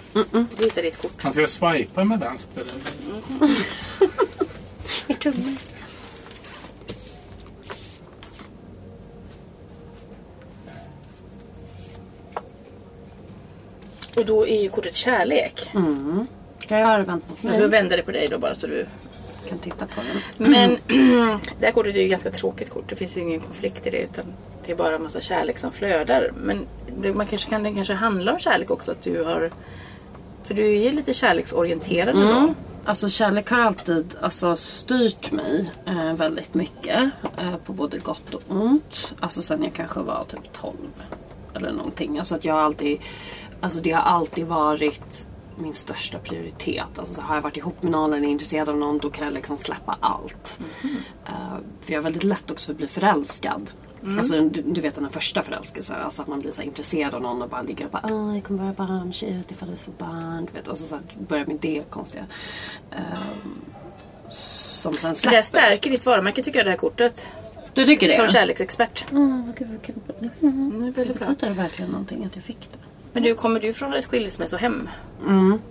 Du 0.57 0.63
hittar 0.63 0.81
ditt 0.81 1.01
kort. 1.01 1.23
Man 1.23 1.33
ska 1.33 1.47
swipa 1.47 2.03
med 2.03 2.19
vänster. 2.19 2.65
Med 5.07 5.19
tummen. 5.19 5.57
Och 14.15 14.25
då 14.25 14.47
är 14.47 14.61
ju 14.61 14.69
kortet 14.69 14.95
kärlek. 14.95 15.69
Ska 16.59 16.77
jag 16.77 17.03
vänta 17.03 17.35
på 17.41 17.47
mig? 17.47 17.67
vända 17.67 17.95
det 17.95 18.03
på 18.03 18.11
dig 18.11 18.27
då 18.27 18.37
bara 18.37 18.55
så 18.55 18.67
du... 18.67 18.85
kan 19.49 19.57
titta 19.57 19.85
på 19.85 20.01
den. 20.01 20.49
Men 20.51 20.77
det 21.59 21.65
här 21.65 21.71
kortet 21.71 21.95
är 21.95 21.99
ju 21.99 22.07
ganska 22.07 22.31
tråkigt 22.31 22.69
kort. 22.69 22.89
Det 22.89 22.95
finns 22.95 23.17
ju 23.17 23.21
ingen 23.21 23.39
konflikt 23.39 23.87
i 23.87 23.89
det 23.89 24.01
utan 24.01 24.25
det 24.65 24.71
är 24.71 24.75
bara 24.75 24.95
en 24.95 25.03
massa 25.03 25.21
kärlek 25.21 25.57
som 25.57 25.71
flödar. 25.71 26.31
Men 26.37 26.67
det, 26.97 27.13
man 27.13 27.27
kanske 27.27 27.49
kan, 27.49 27.63
det 27.63 27.73
kanske 27.73 27.93
handlar 27.93 28.33
om 28.33 28.39
kärlek 28.39 28.71
också 28.71 28.91
att 28.91 29.01
du 29.01 29.23
har... 29.23 29.51
För 30.43 30.53
du 30.53 30.65
är 30.65 30.83
ju 30.83 30.91
lite 30.91 31.13
kärleksorienterad 31.13 32.15
då. 32.15 32.53
Alltså 32.85 33.09
kärlek 33.09 33.49
har 33.49 33.59
alltid 33.59 34.15
alltså, 34.21 34.55
styrt 34.55 35.31
mig 35.31 35.71
eh, 35.85 36.13
väldigt 36.13 36.53
mycket. 36.53 37.09
Eh, 37.37 37.55
på 37.65 37.73
både 37.73 37.97
gott 37.97 38.33
och 38.33 38.41
ont. 38.49 39.13
Alltså 39.19 39.41
sen 39.41 39.63
jag 39.63 39.73
kanske 39.73 39.99
var 39.99 40.23
typ 40.23 40.53
12. 40.53 40.75
Eller 41.55 41.71
någonting. 41.71 42.19
Alltså 42.19 42.35
att 42.35 42.45
jag 42.45 42.57
alltid... 42.57 42.99
Alltså 43.61 43.79
det 43.81 43.91
har 43.91 44.01
alltid 44.01 44.45
varit 44.45 45.27
min 45.61 45.73
största 45.73 46.19
prioritet. 46.19 46.99
Alltså 46.99 47.13
så 47.13 47.21
har 47.21 47.35
jag 47.35 47.41
varit 47.41 47.57
ihop 47.57 47.83
med 47.83 47.91
någon 47.91 48.13
eller 48.13 48.27
är 48.27 48.31
intresserad 48.31 48.69
av 48.69 48.77
någon 48.77 48.97
då 48.97 49.09
kan 49.09 49.25
jag 49.25 49.33
liksom 49.33 49.57
släppa 49.57 49.97
allt. 49.99 50.59
Eh, 51.25 51.33
för 51.81 51.93
jag 51.93 51.99
är 51.99 52.03
väldigt 52.03 52.23
lätt 52.23 52.51
också 52.51 52.65
för 52.65 52.73
att 52.73 52.77
bli 52.77 52.87
förälskad. 52.87 53.71
Alltså 54.17 54.41
du, 54.41 54.61
du 54.61 54.81
vet 54.81 54.95
den 54.95 55.03
här 55.03 55.11
första 55.11 55.41
förälskelsen. 55.41 55.95
Alltså 56.01 56.21
att 56.21 56.27
man 56.27 56.39
blir 56.39 56.51
så 56.51 56.57
här 56.61 56.67
intresserad 56.67 57.13
av 57.13 57.21
någon 57.21 57.41
och 57.41 57.49
bara 57.49 57.61
ligger 57.61 57.85
och 57.85 57.91
bara 57.91 58.01
ah, 58.03 58.33
jag 58.33 58.43
kommer 58.43 58.63
vara 58.73 58.87
barntjej 58.87 59.43
ifall 59.49 59.69
vi 59.69 59.77
får 59.77 59.91
barn. 59.91 60.45
Du 60.45 60.51
vet, 60.59 60.67
alltså 60.67 60.85
så 60.85 60.95
här, 60.95 61.03
börjar 61.27 61.45
med 61.45 61.57
det 61.61 61.83
konstiga. 61.89 62.25
Ehm, 62.91 63.61
som 64.29 64.93
sen 64.93 65.15
Så 65.15 65.29
det 65.29 65.43
släpper. 65.43 65.67
stärker 65.67 65.89
ditt 65.89 66.05
varumärke 66.05 66.43
tycker 66.43 66.59
jag 66.59 66.65
det 66.65 66.71
här 66.71 66.77
kortet. 66.77 67.27
Du 67.73 67.85
tycker 67.85 68.07
det? 68.07 68.15
Som 68.17 68.27
kärleksexpert. 68.27 69.11
Mm, 69.11 69.45
vad 69.47 69.57
gud, 69.57 69.67
vad 69.69 69.81
kul. 69.81 69.95
Det 70.19 70.29
Mm, 70.47 70.81
det 70.81 70.87
är 70.87 70.91
väldigt 70.91 71.19
bra. 71.19 71.27
betyder 71.27 71.53
verkligen 71.53 71.91
någonting 71.91 72.25
att 72.25 72.35
jag 72.35 72.43
fick 72.45 72.69
det. 72.71 72.77
Men 73.13 73.23
du, 73.23 73.35
kommer 73.35 73.59
du 73.59 73.73
från 73.73 73.93
ett 73.93 74.05
skilsmässohem? 74.05 74.89
Mm. 75.27 75.61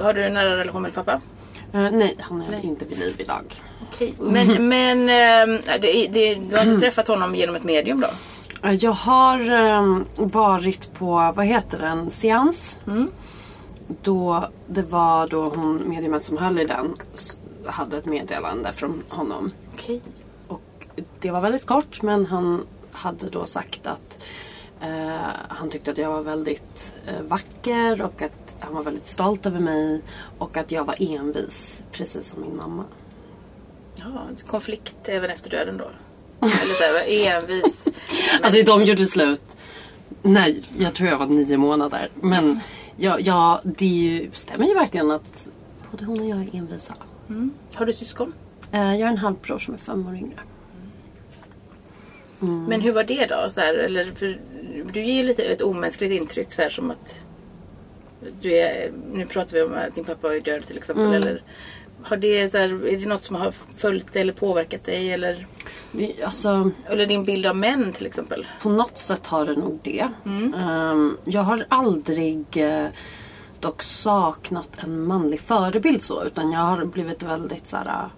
Har 0.00 0.12
du 0.12 0.24
en 0.24 0.34
nära 0.34 0.56
relation 0.56 0.82
med 0.82 0.94
pappa? 0.94 1.20
Eh, 1.72 1.90
nej, 1.92 2.16
han 2.20 2.40
är 2.42 2.64
inte 2.64 2.84
vid 2.84 2.98
liv 2.98 3.14
idag. 3.18 3.44
Okej. 3.92 4.14
Men, 4.18 4.68
men 4.68 5.00
eh, 5.00 5.60
det, 5.80 6.06
det, 6.12 6.34
du 6.34 6.56
har 6.56 6.64
inte 6.64 6.80
träffat 6.80 7.08
honom 7.08 7.34
genom 7.34 7.56
ett 7.56 7.64
medium 7.64 8.00
då? 8.00 8.08
Eh, 8.68 8.72
Jag 8.74 8.90
har 8.90 9.50
eh, 9.50 9.98
varit 10.16 10.92
på, 10.94 11.32
vad 11.36 11.46
heter 11.46 11.78
den, 11.78 12.10
seans. 12.10 12.78
Då, 14.02 14.48
det 14.66 14.82
var 14.82 15.28
då 15.28 15.42
hon, 15.48 15.76
mediumet 15.88 16.24
som 16.24 16.38
höll 16.38 16.58
i 16.58 16.64
den, 16.64 16.94
hade 17.66 17.96
ett 17.96 18.04
meddelande 18.06 18.72
från 18.72 19.02
honom. 19.08 19.50
Okej. 19.74 20.00
Och 20.48 20.86
det 21.20 21.30
var 21.30 21.40
väldigt 21.40 21.66
kort 21.66 22.02
men 22.02 22.26
han 22.26 22.66
hade 22.92 23.28
då 23.28 23.46
sagt 23.46 23.86
att 23.86 24.18
han 25.48 25.70
tyckte 25.70 25.90
att 25.90 25.98
jag 25.98 26.10
var 26.10 26.22
väldigt 26.22 26.94
eh, 27.06 27.22
vacker 27.22 28.02
och 28.02 28.22
att 28.22 28.56
han 28.60 28.74
var 28.74 28.82
väldigt 28.82 29.06
stolt 29.06 29.46
över 29.46 29.60
mig 29.60 30.02
och 30.38 30.56
att 30.56 30.72
jag 30.72 30.84
var 30.84 30.96
envis 30.98 31.82
precis 31.92 32.26
som 32.28 32.40
min 32.40 32.56
mamma. 32.56 32.84
Ja, 33.96 34.28
konflikt 34.46 34.96
även 35.04 35.30
efter 35.30 35.50
döden 35.50 35.76
då? 35.76 35.90
Eller 36.40 36.74
så 36.74 37.30
envis. 37.30 37.88
Alltså 38.42 38.62
de 38.62 38.84
gjorde 38.84 39.06
slut. 39.06 39.56
Nej, 40.22 40.64
jag 40.78 40.94
tror 40.94 41.08
jag 41.08 41.18
var 41.18 41.26
nio 41.26 41.56
månader. 41.56 42.08
Men 42.14 42.60
ja, 42.96 43.18
ja 43.20 43.60
det 43.64 43.86
ju, 43.86 44.30
stämmer 44.32 44.66
ju 44.66 44.74
verkligen 44.74 45.10
att 45.10 45.46
både 45.90 46.04
hon 46.04 46.20
och 46.20 46.26
jag 46.26 46.38
är 46.38 46.56
envisa. 46.56 46.94
Har 47.74 47.86
du 47.86 47.92
syskon? 47.92 48.32
Eh, 48.72 48.96
jag 48.96 49.06
har 49.06 49.12
en 49.12 49.18
halvbror 49.18 49.58
som 49.58 49.74
är 49.74 49.78
fem 49.78 50.06
år 50.08 50.14
yngre. 50.14 50.40
Men 52.68 52.80
hur 52.80 52.92
var 52.92 53.04
det 53.04 53.26
då? 53.26 53.50
Så 53.50 53.60
här, 53.60 53.74
eller, 53.74 54.04
för, 54.04 54.38
du 54.92 55.04
ger 55.04 55.14
ju 55.14 55.22
lite 55.22 55.42
ett 55.42 55.62
omänskligt 55.62 56.12
intryck 56.12 56.54
så 56.54 56.62
här 56.62 56.70
som 56.70 56.90
att 56.90 57.14
du 58.40 58.56
är, 58.56 58.92
nu 59.12 59.26
pratar 59.26 59.54
vi 59.54 59.62
om 59.62 59.74
att 59.74 59.94
din 59.94 60.04
pappa 60.04 60.36
är 60.36 60.40
död 60.40 60.66
till 60.66 60.76
exempel. 60.76 61.14
Eller, 61.14 61.42
har 62.02 62.16
det, 62.16 62.50
så 62.50 62.58
här, 62.58 62.86
är 62.86 62.96
det 62.98 63.06
något 63.06 63.24
som 63.24 63.36
har 63.36 63.52
följt 63.76 64.12
dig 64.12 64.22
eller 64.22 64.32
påverkat 64.32 64.84
dig? 64.84 65.12
Eller, 65.12 65.46
Det, 65.92 66.22
alltså, 66.24 66.70
eller 66.86 67.06
din 67.06 67.24
bild 67.24 67.46
av 67.46 67.56
män 67.56 67.92
till 67.92 68.06
exempel? 68.06 68.46
på 68.62 68.68
något 68.68 68.98
sätt 68.98 69.26
har 69.26 69.46
det 69.46 69.56
nog 69.56 69.78
det. 69.82 70.08
Ehm, 70.56 71.16
jag 71.24 71.40
har 71.40 71.66
aldrig 71.68 72.44
eh, 72.52 72.86
dock 73.60 73.82
saknat 73.82 74.68
en 74.76 75.06
manlig 75.06 75.40
förebild 75.40 76.02
så. 76.02 76.24
Utan 76.24 76.52
jag 76.52 76.60
har 76.60 76.84
blivit 76.84 77.22
väldigt 77.22 77.66
så 77.66 77.76
här, 77.76 78.08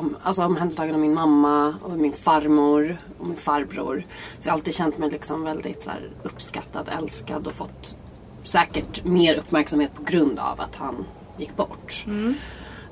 om, 0.00 0.16
alltså 0.22 0.44
omhändertagen 0.44 0.94
av 0.94 1.00
min 1.00 1.14
mamma 1.14 1.74
och 1.82 1.90
min 1.90 2.12
farmor 2.12 2.96
och 3.18 3.26
min 3.26 3.36
farbror. 3.36 4.04
Så 4.38 4.48
jag 4.48 4.52
har 4.52 4.58
alltid 4.58 4.74
känt 4.74 4.98
mig 4.98 5.10
liksom 5.10 5.42
väldigt 5.42 5.82
så 5.82 5.90
här, 5.90 6.10
uppskattad, 6.22 6.88
älskad 6.98 7.46
och 7.46 7.54
fått 7.54 7.96
säkert 8.42 9.04
mer 9.04 9.34
uppmärksamhet 9.34 9.94
på 9.94 10.02
grund 10.02 10.38
av 10.38 10.60
att 10.60 10.76
han 10.76 11.04
gick 11.38 11.56
bort. 11.56 12.04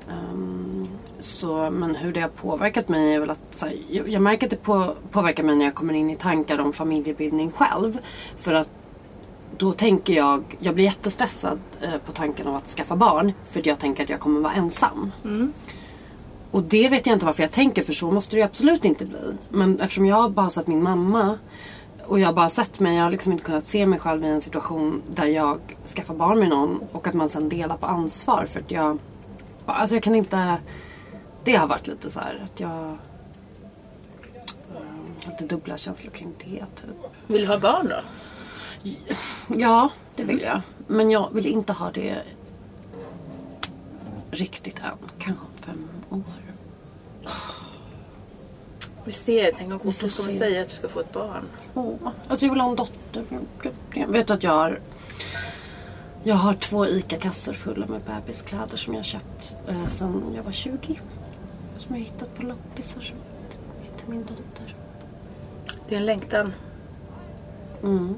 Ehm, 0.09 0.87
så, 1.19 1.69
men 1.71 1.95
hur 1.95 2.13
det 2.13 2.19
har 2.19 2.29
påverkat 2.29 2.89
mig 2.89 3.13
är 3.13 3.19
väl 3.19 3.29
att 3.29 3.61
här, 3.61 3.73
jag, 3.89 4.09
jag 4.09 4.21
märker 4.21 4.47
att 4.47 4.51
det 4.51 4.63
på, 4.63 4.93
påverkar 5.11 5.43
mig 5.43 5.55
när 5.55 5.65
jag 5.65 5.75
kommer 5.75 5.93
in 5.93 6.09
i 6.09 6.15
tankar 6.15 6.59
om 6.59 6.73
familjebildning 6.73 7.51
själv. 7.51 7.99
För 8.39 8.53
att 8.53 8.69
då 9.57 9.71
tänker 9.71 10.13
jag, 10.13 10.43
jag 10.59 10.75
blir 10.75 10.85
jättestressad 10.85 11.59
eh, 11.81 11.97
på 12.05 12.11
tanken 12.11 12.47
av 12.47 12.55
att 12.55 12.67
skaffa 12.67 12.95
barn. 12.95 13.33
För 13.49 13.59
att 13.59 13.65
jag 13.65 13.79
tänker 13.79 14.03
att 14.03 14.09
jag 14.09 14.19
kommer 14.19 14.41
vara 14.41 14.53
ensam. 14.53 15.11
Och 16.51 16.63
det 16.63 16.89
vet 16.89 17.05
jag 17.07 17.15
inte 17.15 17.25
varför 17.25 17.43
jag 17.43 17.51
tänker 17.51 17.81
för 17.81 17.93
så 17.93 18.11
måste 18.11 18.35
det 18.35 18.39
ju 18.39 18.45
absolut 18.45 18.85
inte 18.85 19.05
bli. 19.05 19.35
Men 19.49 19.79
eftersom 19.79 20.05
jag 20.05 20.15
har 20.15 20.29
bara 20.29 20.49
sett 20.49 20.67
min 20.67 20.83
mamma 20.83 21.37
och 22.05 22.19
jag 22.19 22.27
har 22.27 22.33
bara 22.33 22.49
sett 22.49 22.79
mig, 22.79 22.95
jag 22.95 23.03
har 23.03 23.11
liksom 23.11 23.31
inte 23.31 23.43
kunnat 23.43 23.65
se 23.65 23.85
mig 23.85 23.99
själv 23.99 24.23
i 24.23 24.27
en 24.27 24.41
situation 24.41 25.01
där 25.15 25.25
jag 25.25 25.59
skaffar 25.85 26.13
barn 26.13 26.39
med 26.39 26.49
någon 26.49 26.79
och 26.91 27.07
att 27.07 27.13
man 27.13 27.29
sen 27.29 27.49
delar 27.49 27.77
på 27.77 27.85
ansvar 27.85 28.45
för 28.45 28.59
att 28.59 28.71
jag 28.71 28.97
Alltså 29.65 29.95
jag 29.95 30.03
kan 30.03 30.15
inte 30.15 30.57
Det 31.43 31.55
har 31.55 31.67
varit 31.67 31.87
lite 31.87 32.11
så 32.11 32.19
här 32.19 32.41
att 32.43 32.59
jag 32.59 32.67
har 32.67 32.97
lite 35.27 35.45
dubbla 35.45 35.77
känslor 35.77 36.11
kring 36.11 36.33
det 36.37 36.65
typ. 36.75 37.11
Vill 37.27 37.41
du 37.41 37.47
ha 37.47 37.59
barn 37.59 37.87
då? 37.87 38.01
Ja, 39.57 39.89
det 40.15 40.23
vill 40.23 40.41
jag. 40.41 40.61
Men 40.87 41.11
jag 41.11 41.29
vill 41.33 41.45
inte 41.45 41.73
ha 41.73 41.91
det 41.91 42.15
riktigt 44.31 44.79
än. 44.79 45.09
Kanske 45.19 45.45
om 45.45 45.51
fem 45.61 45.87
år. 46.09 46.23
Vi 49.03 49.13
ser, 49.13 49.51
tänk 49.57 49.73
om 49.73 49.79
Kofus 49.79 50.17
kommer 50.17 50.39
säga 50.39 50.61
att 50.61 50.69
du 50.69 50.75
ska 50.75 50.89
få 50.89 50.99
ett 50.99 51.13
barn. 51.13 51.43
Åh, 51.73 51.95
alltså 52.27 52.45
jag 52.45 52.53
vill 52.53 52.61
ha 52.61 52.69
en 52.69 52.75
dotter. 52.75 53.25
Jag 53.93 54.07
vet 54.07 54.29
att 54.29 54.43
jag 54.43 54.51
har 54.51 54.79
Jag 56.23 56.35
har 56.35 56.53
två 56.53 56.87
ICA-kassar 56.87 57.53
fulla 57.53 57.87
med 57.87 58.01
bebiskläder 58.01 58.77
som 58.77 58.93
jag 58.93 59.05
köpt 59.05 59.55
eh, 59.67 59.87
sedan 59.87 60.33
jag 60.35 60.43
var 60.43 60.51
20. 60.51 60.99
Som 61.77 61.95
jag 61.95 62.03
hittat 62.03 62.35
på 62.35 62.43
loppisar 62.43 63.01
som 63.01 63.17
till 63.97 64.09
min 64.09 64.21
dotter. 64.21 64.75
Det 65.87 65.95
är 65.95 65.99
en 65.99 66.05
längtan. 66.05 66.53
Mm. 67.83 68.15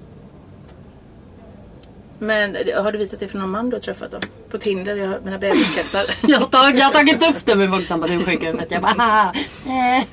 Men 2.20 2.56
eh, 2.56 2.84
har 2.84 2.92
du 2.92 2.98
visat 2.98 3.20
det 3.20 3.28
för 3.28 3.38
någon 3.40 3.50
man 3.50 3.70
du 3.70 3.76
har 3.76 3.82
träffat 3.82 4.12
då? 4.12 4.20
På 4.52 4.58
Tinder? 4.58 4.96
Jag 4.96 5.08
har 5.08 5.20
mina 5.20 5.38
bebiskassar. 5.38 6.06
Jag 6.28 6.40
har, 6.40 6.46
tag, 6.46 6.78
jag 6.78 6.86
har 6.86 6.92
tagit 6.92 7.30
upp 7.30 7.46
det 7.46 7.56
med 7.56 7.70
bara 7.70 8.08
du 8.08 8.14
är 8.14 8.26
sjuk. 8.26 8.44
Jag 8.70 8.82
bara 8.82 8.94
haha. 8.98 9.34
Eh. 9.66 10.04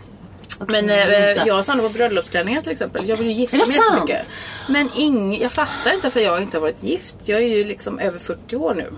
Men 0.66 0.90
eh, 0.90 1.46
jag 1.46 1.64
samlar 1.64 1.84
på 1.84 1.92
bröllopsklänningar 1.92 2.60
till 2.60 2.72
exempel. 2.72 3.08
Jag 3.08 3.16
vill 3.16 3.26
ju 3.26 3.32
gifta 3.32 3.56
mig 3.56 3.76
jättemycket. 3.76 4.28
Men 4.68 4.90
ing, 4.94 5.40
jag 5.40 5.52
fattar 5.52 5.94
inte 5.94 6.10
för 6.10 6.20
jag 6.20 6.42
inte 6.42 6.56
har 6.56 6.62
varit 6.62 6.82
gift. 6.82 7.16
Jag 7.24 7.42
är 7.42 7.46
ju 7.46 7.64
liksom 7.64 7.98
över 7.98 8.18
40 8.18 8.56
år 8.56 8.74
nu. 8.74 8.92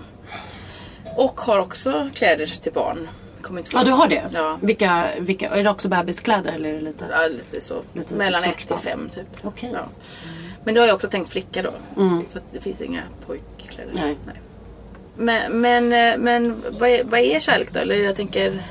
Och 1.17 1.41
har 1.41 1.59
också 1.59 2.09
kläder 2.13 2.45
till 2.45 2.73
barn. 2.73 3.07
Kommer 3.41 3.63
Ja 3.71 3.83
du 3.83 3.91
har 3.91 4.07
det? 4.07 4.29
Ja. 4.33 4.59
Vilka, 4.61 5.09
vilka, 5.19 5.49
är 5.49 5.63
det 5.63 5.69
också 5.69 5.89
bebiskläder 5.89 6.53
eller 6.53 6.69
är 6.69 6.73
det 6.73 6.81
lite? 6.81 7.05
Ja, 7.11 7.27
lite 7.27 7.65
så. 7.65 7.81
Lite 7.93 8.15
Mellan 8.15 8.41
stort 8.41 8.53
1 8.53 8.57
till 8.57 8.65
spann. 8.65 8.79
5 8.79 9.09
typ. 9.09 9.27
Okej. 9.41 9.69
Ja. 9.73 9.85
Men 10.63 10.75
då 10.75 10.81
har 10.81 10.87
jag 10.87 10.95
också 10.95 11.07
tänkt 11.07 11.29
flicka 11.29 11.61
då. 11.61 11.71
Så 12.31 12.37
att 12.37 12.43
det 12.51 12.61
finns 12.61 12.81
inga 12.81 13.01
pojkkläder. 13.25 13.91
Nej. 13.93 14.17
Men, 15.17 15.61
men, 15.61 15.83
eh, 15.93 16.17
men 16.19 16.63
vad, 16.79 16.89
är, 16.89 17.03
vad 17.03 17.19
är 17.19 17.39
kärlek 17.39 17.73
då? 17.73 17.79
Eller 17.79 17.95
jag 17.95 18.15
tänker... 18.15 18.67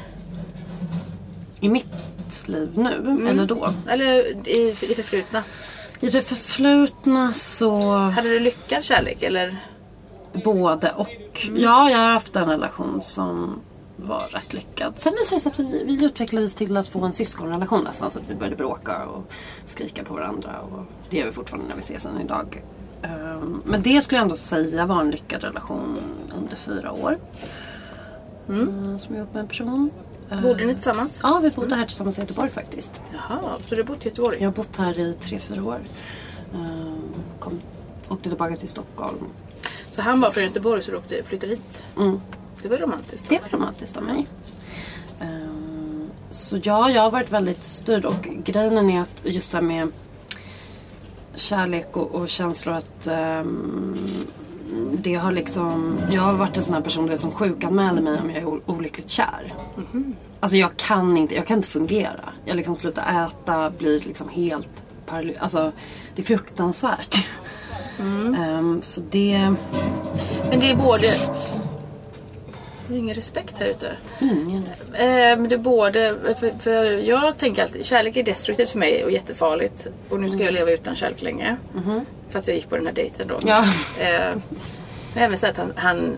I 1.60 1.68
mitt 1.68 1.86
liv 2.46 2.70
nu? 2.74 3.28
Eller 3.28 3.46
då? 3.46 3.74
Eller 3.88 4.48
i, 4.48 4.70
i 4.70 4.74
förflutna. 4.74 5.44
I 6.00 6.08
det 6.08 6.22
förflutna 6.22 7.32
så 7.34 7.96
Hade 7.96 8.28
du 8.28 8.40
lyckad 8.40 8.84
kärlek 8.84 9.22
eller? 9.22 9.56
både 10.32 10.90
och. 10.90 11.08
Ja, 11.54 11.90
jag 11.90 11.98
har 11.98 12.10
haft 12.10 12.36
en 12.36 12.48
relation 12.48 13.02
som 13.02 13.60
var 13.96 14.28
rätt 14.32 14.52
lyckad. 14.52 14.94
Sen 14.96 15.12
visade 15.12 15.36
det 15.36 15.40
sig 15.40 15.50
att 15.52 15.58
vi, 15.58 15.84
vi 15.84 16.04
utvecklades 16.04 16.54
till 16.54 16.76
att 16.76 16.88
få 16.88 17.04
en 17.04 17.12
syskonrelation 17.12 17.84
nästan. 17.84 18.10
Så 18.10 18.18
att 18.18 18.30
vi 18.30 18.34
började 18.34 18.56
bråka 18.56 19.04
och 19.04 19.32
skrika 19.66 20.04
på 20.04 20.14
varandra. 20.14 20.60
Och 20.60 20.84
det 21.10 21.16
gör 21.16 21.26
vi 21.26 21.32
fortfarande 21.32 21.68
när 21.68 21.76
vi 21.76 21.80
ses 21.80 22.06
än 22.06 22.20
idag. 22.20 22.62
Men 23.64 23.82
det 23.82 24.02
skulle 24.02 24.18
jag 24.18 24.22
ändå 24.22 24.36
säga 24.36 24.86
var 24.86 25.00
en 25.00 25.10
lyckad 25.10 25.44
relation 25.44 25.98
under 26.38 26.56
fyra 26.56 26.92
år. 26.92 27.18
Mm, 28.48 28.98
som 28.98 29.14
jag 29.14 29.24
var 29.24 29.32
med 29.32 29.40
en 29.40 29.48
person. 29.48 29.90
Bodde 30.42 30.64
ni 30.64 30.74
tillsammans? 30.74 31.18
Ja, 31.22 31.40
vi 31.42 31.50
bodde 31.50 31.74
här 31.74 31.84
tillsammans 31.86 32.18
i 32.18 32.20
Göteborg 32.20 32.50
faktiskt. 32.50 33.00
Jaha, 33.12 33.40
så 33.68 33.74
du 33.74 33.76
har 33.76 33.86
bott 33.86 34.06
i 34.06 34.08
Göteborg? 34.08 34.38
Jag 34.40 34.46
har 34.46 34.52
bott 34.52 34.76
här 34.76 34.98
i 34.98 35.14
tre, 35.20 35.38
fyra 35.38 35.64
år. 35.64 35.80
Ehm, 36.54 37.14
Kom, 37.38 37.60
åkte 38.08 38.28
tillbaka 38.28 38.56
till 38.56 38.68
Stockholm. 38.68 39.18
Så 39.90 40.02
han 40.02 40.20
var 40.20 40.30
från 40.30 40.44
Göteborg 40.44 40.82
så 40.82 40.90
du 40.90 40.96
åkte, 40.96 41.22
flyttade 41.22 41.52
hit? 41.52 41.84
Mm. 41.96 42.20
Det 42.62 42.68
var 42.68 42.76
romantiskt. 42.76 43.28
Det 43.28 43.40
var 43.42 43.58
romantiskt 43.58 43.96
av 43.96 44.02
mig. 44.02 44.26
Ehm, 45.20 46.10
så 46.30 46.58
ja, 46.62 46.90
jag 46.90 47.02
har 47.02 47.10
varit 47.10 47.32
väldigt 47.32 47.64
styrd 47.64 48.04
och 48.04 48.22
grejen 48.22 48.90
är 48.90 49.00
att 49.00 49.20
just 49.22 49.52
det 49.52 49.60
med 49.60 49.88
kärlek 51.40 51.96
och, 51.96 52.14
och 52.14 52.28
känslor 52.28 52.74
att 52.74 53.06
ehm, 53.06 54.26
det 54.92 55.14
har 55.14 55.32
liksom, 55.32 56.00
jag 56.12 56.22
har 56.22 56.32
varit 56.32 56.56
en 56.56 56.62
sån 56.62 56.74
här 56.74 56.80
person 56.80 57.04
du 57.04 57.10
vet, 57.10 57.20
som 57.20 57.30
sjukanmäler 57.30 58.02
mig 58.02 58.20
om 58.20 58.30
jag 58.30 58.42
är 58.42 58.70
olyckligt 58.70 59.10
kär. 59.10 59.54
Alltså 60.40 60.56
jag 60.56 60.76
kan 60.76 61.16
inte, 61.16 61.34
jag 61.34 61.46
kan 61.46 61.56
inte 61.56 61.68
fungera. 61.68 62.32
Jag 62.44 62.56
liksom 62.56 62.76
slutar 62.76 63.26
äta, 63.26 63.70
blir 63.70 64.00
liksom 64.00 64.28
helt 64.28 64.68
paralyserad. 65.06 65.42
Alltså 65.42 65.72
det 66.14 66.22
är 66.22 66.26
fruktansvärt. 66.26 67.26
Ehm, 67.98 68.80
så 68.82 69.00
det, 69.10 69.54
Men 70.50 70.60
det 70.60 70.70
är 70.70 70.76
både... 70.76 71.06
Det 72.90 72.96
är 72.96 72.98
ingen 72.98 73.14
respekt 73.14 73.58
här 73.58 73.66
ute. 73.66 73.96
ingen 74.20 74.66
Eh, 74.94 75.38
men 75.38 75.48
det 75.48 75.54
är 75.54 75.58
både... 75.58 76.16
För, 76.38 76.58
för 76.58 76.84
jag 76.84 77.36
tänker 77.36 77.62
alltid 77.62 77.86
kärlek 77.86 78.16
är 78.16 78.22
destruktivt 78.22 78.70
för 78.70 78.78
mig 78.78 79.04
och 79.04 79.10
jättefarligt. 79.10 79.86
Och 80.08 80.20
nu 80.20 80.30
ska 80.30 80.44
jag 80.44 80.54
leva 80.54 80.70
utan 80.70 80.96
kärlek 80.96 81.22
länge. 81.22 81.56
Fast 82.30 82.48
jag 82.48 82.56
gick 82.56 82.68
på 82.68 82.76
den 82.76 82.86
här 82.86 82.92
dejten 82.92 83.28
då. 83.28 83.38
Ja. 83.46 83.64
Eh, 84.00 84.36
men 85.14 85.24
även 85.24 85.38
så 85.38 85.46
att 85.46 85.56
han, 85.56 85.72
han 85.76 86.16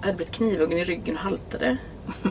hade 0.00 0.14
blivit 0.14 0.34
knivhuggen 0.34 0.78
i 0.78 0.84
ryggen 0.84 1.16
och 1.16 1.22
haltade. 1.22 1.76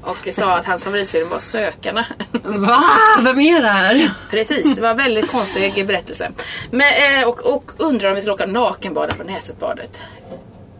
och 0.00 0.28
sa 0.32 0.56
att 0.56 0.66
hans 0.66 0.84
favoritfilm 0.84 1.28
var 1.28 1.40
Sökarna. 1.40 2.06
Va? 2.42 2.82
Vem 3.20 3.40
är 3.40 3.62
det 3.62 3.68
här? 3.68 4.10
Precis, 4.30 4.74
det 4.74 4.82
var 4.82 4.90
en 4.90 4.96
väldigt 4.96 5.30
konstig 5.30 5.86
berättelse. 5.86 6.30
Men, 6.70 7.20
eh, 7.20 7.28
och, 7.28 7.54
och 7.54 7.72
undrar 7.78 8.08
om 8.08 8.14
vi 8.14 8.22
ska 8.22 8.32
åka 8.32 8.46
nakenbada 8.46 9.14
på 9.14 9.22
Näsetbadet. 9.22 10.00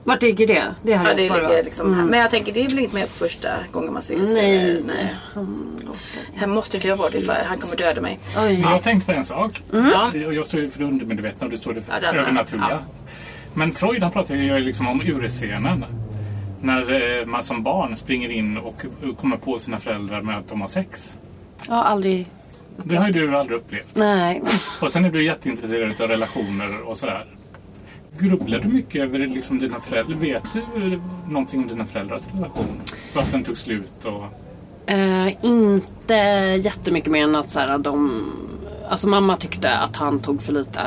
Vart 0.05 0.23
ligger 0.23 0.47
det? 0.47 0.63
Det 0.83 0.93
har 0.95 1.05
Ja, 1.05 1.11
jag 1.11 1.17
det 1.17 1.23
ligger 1.23 1.65
liksom 1.65 1.95
här. 1.95 2.05
Men 2.05 2.21
jag 2.21 2.31
tänker, 2.31 2.53
det 2.53 2.61
är 2.65 2.69
väl 2.69 2.79
inte 2.79 2.95
med 2.95 3.05
på 3.05 3.15
första 3.15 3.49
gången 3.73 3.93
man 3.93 4.03
ses? 4.03 4.21
Nej. 4.21 4.83
Nej. 4.87 5.15
Han 6.37 6.51
måste 6.51 6.79
kliva 6.81 6.97
bort 6.97 7.15
ifall 7.15 7.37
han 7.45 7.59
kommer 7.59 7.77
döda 7.77 8.01
mig. 8.01 8.19
Oj. 8.39 8.61
Jag 8.61 8.69
har 8.69 8.79
tänkt 8.79 9.07
på 9.07 9.13
en 9.13 9.25
sak. 9.25 9.63
Ja. 9.73 10.11
Och 10.27 10.35
Jag 10.35 10.47
står 10.47 10.61
ju 10.61 10.71
för 10.71 10.79
det 10.79 10.85
undermedvetna 10.85 11.45
och 11.45 11.51
du 11.51 11.57
står 11.57 11.75
det 11.75 11.83
för 11.83 11.93
Ja, 11.93 12.13
det 12.13 12.19
övernaturliga. 12.21 12.67
ja. 12.71 12.83
Men 13.55 13.73
Freud 13.73 14.03
han 14.03 14.13
pratar 14.13 14.35
ju 14.35 14.61
liksom 14.61 14.89
om 14.89 15.01
urscenen. 15.05 15.85
När 16.61 17.19
eh, 17.21 17.27
man 17.27 17.43
som 17.43 17.63
barn 17.63 17.97
springer 17.97 18.29
in 18.29 18.59
och 18.59 18.83
kommer 19.21 19.37
på 19.37 19.59
sina 19.59 19.79
föräldrar 19.79 20.23
med 20.23 20.39
att 20.39 20.49
de 20.49 20.61
har 20.61 20.69
sex. 20.69 21.17
Jag 21.69 21.75
har 21.75 21.83
aldrig... 21.83 22.27
Det 22.77 22.97
har 22.97 23.07
ju 23.07 23.13
du 23.13 23.37
aldrig 23.37 23.59
upplevt. 23.59 23.95
Nej. 23.95 24.43
Och 24.81 24.91
sen 24.91 25.05
är 25.05 25.11
du 25.11 25.25
jätteintresserad 25.25 26.01
av 26.03 26.09
relationer 26.09 26.81
och 26.81 26.97
sådär. 26.97 27.27
Grubblar 28.19 28.59
du 28.59 28.69
mycket 28.69 29.03
över 29.03 29.19
liksom 29.19 29.59
dina 29.59 29.81
föräldrar? 29.81 30.17
Vet 30.17 30.43
du 30.53 31.01
någonting 31.29 31.61
om 31.61 31.69
dina 31.69 31.85
föräldrars 31.85 32.23
relation? 32.35 32.81
Varför 33.15 33.33
den 33.33 33.45
tog 33.45 33.57
slut 33.57 34.05
och... 34.05 34.25
Eh, 34.93 35.45
inte 35.45 36.15
jättemycket 36.65 37.11
mer 37.13 37.25
än 37.25 37.35
att 37.37 37.51
så 37.51 37.59
här, 37.59 37.79
de... 37.79 38.23
Alltså 38.89 39.09
mamma 39.09 39.37
tyckte 39.37 39.71
att 39.77 39.97
han 39.97 40.21
tog 40.21 40.43
för 40.43 40.53
lite 40.53 40.81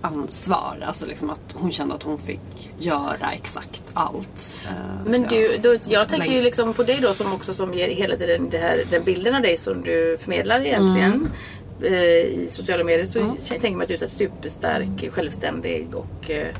ansvar. 0.00 0.84
Alltså 0.86 1.06
liksom 1.06 1.30
att 1.30 1.40
hon 1.54 1.70
kände 1.70 1.94
att 1.94 2.02
hon 2.02 2.18
fick 2.18 2.40
göra 2.78 3.32
exakt 3.34 3.82
allt. 3.94 4.56
Eh, 4.68 4.72
Men 5.10 5.22
du, 5.22 5.36
jag- 5.52 5.62
då, 5.62 5.76
jag 5.88 6.08
tänker 6.08 6.32
ju 6.32 6.42
liksom 6.42 6.74
på 6.74 6.82
dig 6.82 6.98
då 7.02 7.08
som 7.08 7.32
också 7.32 7.54
som 7.54 7.74
ger 7.74 7.88
hela 7.88 8.16
tiden 8.16 8.48
det 8.50 8.58
här, 8.58 8.82
den 8.90 9.04
bilden 9.04 9.34
av 9.34 9.42
dig 9.42 9.56
som 9.58 9.82
du 9.82 10.16
förmedlar 10.20 10.60
egentligen. 10.60 11.12
Eh, 11.12 11.57
I 11.86 12.46
sociala 12.50 12.84
medier 12.84 13.04
så 13.04 13.18
jag 13.18 13.60
tänker 13.60 13.70
man 13.70 13.82
att 13.82 13.88
du 13.88 13.94
är 13.94 14.06
superstark, 14.08 15.10
självständig 15.10 15.88
och 15.94 16.30
eh, 16.30 16.54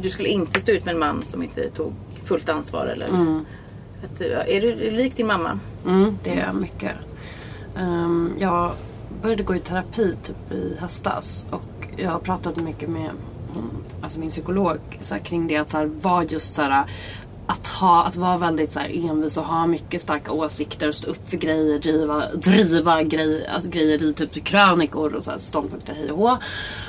du 0.00 0.10
skulle 0.10 0.28
inte 0.28 0.60
stå 0.60 0.72
ut 0.72 0.84
med 0.84 0.92
en 0.92 0.98
man 0.98 1.22
som 1.22 1.42
inte 1.42 1.70
tog 1.70 1.92
fullt 2.24 2.48
ansvar 2.48 2.86
eller? 2.86 3.06
Att, 4.04 4.20
eh, 4.20 4.56
är, 4.56 4.60
du, 4.60 4.90
lik 4.90 5.16
din 5.16 5.26
mamma? 5.26 5.60
Mm, 5.86 6.18
det 6.24 6.30
är 6.30 6.46
jag 6.46 6.54
mycket. 6.54 6.92
Ehm, 7.78 8.36
jag 8.38 8.72
började 9.22 9.42
gå 9.42 9.54
i 9.54 9.58
terapi 9.58 10.16
typ 10.22 10.52
i 10.52 10.76
höstas 10.78 11.46
och 11.50 11.88
jag 11.96 12.10
har 12.10 12.20
pratat 12.20 12.56
mycket 12.56 12.88
med 12.88 13.10
alltså 14.00 14.20
min 14.20 14.30
psykolog 14.30 14.78
så 15.00 15.14
här, 15.14 15.20
kring 15.20 15.46
det 15.46 15.56
att 15.56 15.70
så 15.70 15.78
här, 15.78 15.86
vara 15.86 16.24
just 16.24 16.54
så 16.54 16.62
här 16.62 16.84
att, 17.46 17.68
ha, 17.68 18.04
att 18.04 18.16
vara 18.16 18.36
väldigt 18.36 18.72
så 18.72 18.80
här, 18.80 19.10
envis 19.10 19.36
och 19.36 19.44
ha 19.44 19.66
mycket 19.66 20.02
starka 20.02 20.32
åsikter 20.32 20.88
och 20.88 20.94
stå 20.94 21.10
upp 21.10 21.28
för 21.28 21.36
grejer, 21.36 21.78
driva, 21.78 22.32
driva 22.34 23.02
grej, 23.02 23.46
alltså, 23.48 23.70
grejer 23.70 24.02
i 24.02 24.12
typ 24.12 24.44
krönikor 24.44 25.14
och 25.14 25.24
så 25.24 25.30
här, 25.30 25.38
ståndpunkter 25.38 25.94
hej 25.94 26.10
och 26.10 26.18
hå. 26.18 26.38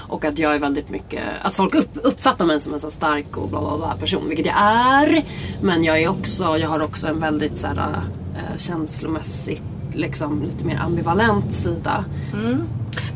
Och 0.10 0.26
att 0.26 0.40
jag 0.40 0.56
är 0.56 0.60
väldigt 0.60 0.90
mycket, 0.90 1.24
att 1.42 1.56
folk 1.56 1.76
upp, 1.76 1.90
uppfattar 1.94 2.46
mig 2.46 2.62
som 2.62 2.74
en 2.74 2.80
så 2.80 2.88
här 2.88 2.92
stark 2.92 3.38
och 3.38 3.50
bla 3.50 3.62
bla 3.62 3.78
bla 3.78 3.96
person, 4.00 4.24
vilket 4.28 4.46
jag 4.46 4.56
är. 4.58 5.26
Men 5.62 5.84
jag 5.84 6.02
är 6.02 6.10
också, 6.10 6.58
jag 6.58 6.70
har 6.70 6.82
också 6.82 7.08
en 7.08 7.20
väldigt 7.20 7.58
så 7.58 7.68
här, 7.68 8.02
äh, 8.36 8.58
känslomässigt 8.58 9.64
liksom 9.94 10.44
lite 10.44 10.66
mer 10.66 10.78
ambivalent 10.78 11.54
sida. 11.54 12.06
Mm. 12.34 12.64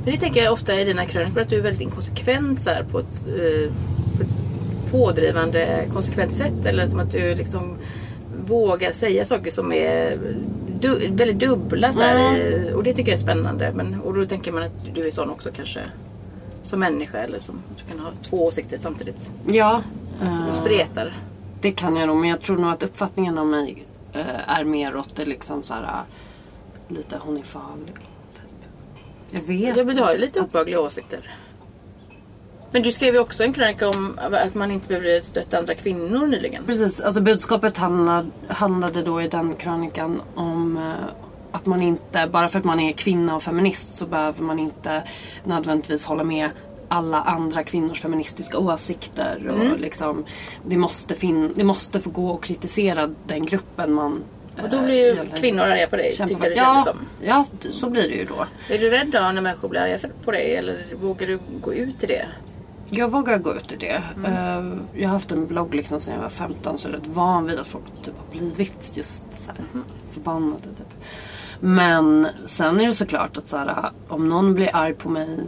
Men 0.04 0.14
det 0.14 0.18
tänker 0.18 0.44
jag 0.44 0.54
ofta 0.54 0.82
i 0.82 0.84
dina 0.84 1.06
krönikor 1.06 1.42
att 1.42 1.50
du 1.50 1.58
är 1.58 1.62
väldigt 1.62 1.82
inkonsekvent 1.82 2.62
så 2.62 2.70
här, 2.70 2.84
på, 2.84 3.00
ett, 3.00 3.26
eh, 3.28 3.74
på 3.74 4.01
ett 4.01 4.01
pådrivande 4.92 5.86
konsekvent 5.94 6.36
sätt. 6.36 6.66
Eller 6.66 6.88
som 6.88 7.00
att 7.00 7.12
du 7.12 7.36
liksom 7.36 7.78
vågar 8.48 8.92
säga 8.92 9.26
saker 9.26 9.52
som 9.52 9.72
är 9.72 10.18
du, 10.80 11.08
väldigt 11.12 11.40
dubbla. 11.40 11.94
Så 11.94 12.00
här, 12.00 12.40
eh, 12.68 12.74
Och 12.74 12.84
det 12.84 12.94
tycker 12.94 13.12
jag 13.12 13.18
är 13.20 13.24
spännande. 13.24 13.72
Men, 13.76 14.02
och 14.02 14.14
då 14.14 14.26
tänker 14.26 14.52
man 14.52 14.64
att 14.64 14.96
du 14.96 15.08
är 15.08 15.12
sån 15.12 15.30
också 15.30 15.50
kanske. 15.56 15.80
Som 16.64 16.80
människa 16.80 17.18
eller 17.18 17.40
som 17.40 17.56
du 17.78 17.92
kan 17.92 18.00
ha 18.00 18.12
två 18.30 18.46
åsikter 18.46 18.78
samtidigt. 18.78 19.30
Ja, 19.48 19.82
Du 20.22 20.26
eh, 20.28 20.52
spretar. 20.52 21.18
det 21.62 21.72
kan 21.72 21.96
jag 21.96 22.08
nog. 22.08 22.18
Men 22.18 22.30
jag 22.30 22.42
tror 22.42 22.58
nog 22.58 22.72
att 22.72 22.84
uppfattningen 22.84 23.38
av 23.38 23.48
mig 23.48 23.86
eh, 24.14 24.50
är 24.50 24.64
mer 24.64 24.96
åt 24.96 25.16
det 25.16 25.26
liksom 25.26 25.64
så 25.64 25.74
här 25.74 25.86
lite 26.88 27.18
hon 27.20 27.38
är 27.38 27.44
farlig. 27.44 27.96
Typ. 28.36 28.70
Jag 29.32 29.42
vet 29.42 29.78
Ja, 29.78 29.84
men 29.84 29.96
du 29.96 30.02
har 30.02 30.12
ju 30.14 30.18
lite 30.18 30.40
obehagliga 30.42 30.80
åsikter. 30.80 31.36
Men 32.72 32.84
du 32.84 32.92
skrev 32.92 33.14
ju 33.14 33.20
också 33.20 33.44
en 33.44 33.54
krönika 33.54 33.90
om 33.90 34.20
att 34.22 34.56
man 34.56 34.72
inte 34.72 34.88
behöver 34.88 35.22
stötta 35.22 35.58
andra 35.58 35.76
kvinnor 35.76 36.28
nyligen. 36.28 36.66
Precis, 36.66 37.02
alltså 37.02 37.22
budskapet 37.22 37.78
handlade, 37.78 38.28
handlade 38.48 39.02
då 39.02 39.22
i 39.22 39.28
den 39.28 39.54
krönikan 39.56 40.22
om 40.36 40.78
eh, 40.78 41.10
att 41.52 41.66
man 41.66 41.82
inte, 41.82 42.28
bara 42.28 42.48
för 42.48 42.60
att 42.60 42.66
man 42.66 42.80
är 42.80 42.92
kvinna 42.92 43.36
och 43.36 43.44
feminist 43.44 43.98
så 43.98 44.06
behöver 44.06 44.44
man 44.44 44.60
inte 44.60 45.04
nödvändigtvis 45.44 46.06
hålla 46.06 46.24
med 46.24 46.50
alla 46.88 47.22
andra 47.22 47.64
kvinnors 47.64 48.02
feministiska 48.02 48.58
åsikter. 48.58 49.48
Och 49.48 49.80
liksom, 49.80 50.26
det, 50.66 50.78
måste 50.78 51.16
fin- 51.16 51.54
det 51.56 51.64
måste 51.64 52.00
få 52.00 52.10
gå 52.10 52.36
att 52.36 52.42
kritisera 52.42 53.10
den 53.28 53.46
gruppen 53.46 53.94
man 53.94 54.24
Och 54.64 54.70
då 54.70 54.78
eh, 54.78 54.84
blir 54.84 54.96
ju 54.96 55.06
egentligen 55.12 55.42
kvinnor 55.42 55.64
arga 55.64 55.88
på 55.88 55.96
dig, 55.96 56.16
för. 56.16 56.26
det 56.26 56.56
ja, 56.56 56.84
som. 56.88 56.98
ja, 57.22 57.46
så 57.70 57.90
blir 57.90 58.08
det 58.08 58.16
ju 58.16 58.26
då. 58.26 58.46
Är 58.74 58.78
du 58.78 58.90
rädd 58.90 59.08
då 59.12 59.20
när 59.20 59.42
människor 59.42 59.70
blir 59.70 59.82
arga 59.82 60.00
på 60.26 60.32
dig 60.32 60.56
eller 60.56 60.86
vågar 61.02 61.28
du 61.28 61.40
gå 61.62 61.74
ut 61.74 62.04
i 62.04 62.08
det? 62.08 62.26
Jag 62.94 63.12
vågar 63.12 63.38
gå 63.38 63.56
ut 63.56 63.72
i 63.72 63.76
det. 63.76 64.04
Mm. 64.16 64.26
Eh, 64.34 64.78
jag 65.02 65.10
har 65.10 65.14
haft 65.14 65.32
en 65.32 65.48
blogg 65.48 65.76
liksom 65.76 66.02
sedan 66.02 66.14
jag 66.16 66.22
var 66.22 66.30
15 66.30 66.78
så 66.78 66.88
jag 66.88 66.94
är 66.96 66.98
rätt 67.00 67.08
van 67.08 67.46
vid 67.46 67.60
att 67.60 67.68
folk 67.68 67.84
typ 68.04 68.14
har 68.18 68.38
blivit 68.38 68.92
just 68.98 69.26
så 69.42 69.52
här, 69.52 69.60
Mm. 69.74 69.86
förbannade. 70.12 70.62
Typ. 70.64 71.04
Men 71.60 72.28
sen 72.46 72.80
är 72.82 72.86
det 72.88 72.94
såklart 72.94 73.38
att 73.38 73.48
så 73.48 73.58
här, 73.58 73.90
om 74.08 74.30
någon 74.30 74.54
blir 74.54 74.70
arg 74.76 74.94
på 74.94 75.10
mig 75.10 75.40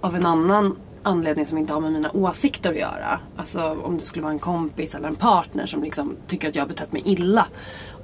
av 0.00 0.16
en 0.16 0.26
annan 0.26 0.76
anledning 1.02 1.46
som 1.46 1.58
inte 1.58 1.72
har 1.72 1.80
med 1.80 1.92
mina 1.92 2.10
åsikter 2.12 2.70
att 2.70 2.76
göra. 2.78 3.20
Alltså 3.36 3.62
om 3.82 3.96
det 3.98 4.04
skulle 4.04 4.22
vara 4.22 4.32
en 4.32 4.38
kompis 4.38 4.94
eller 4.94 5.08
en 5.08 5.14
partner 5.16 5.66
som 5.66 5.82
liksom 5.82 6.16
tycker 6.26 6.48
att 6.48 6.54
jag 6.54 6.62
har 6.62 6.68
betett 6.68 6.92
mig 6.92 7.02
illa. 7.04 7.46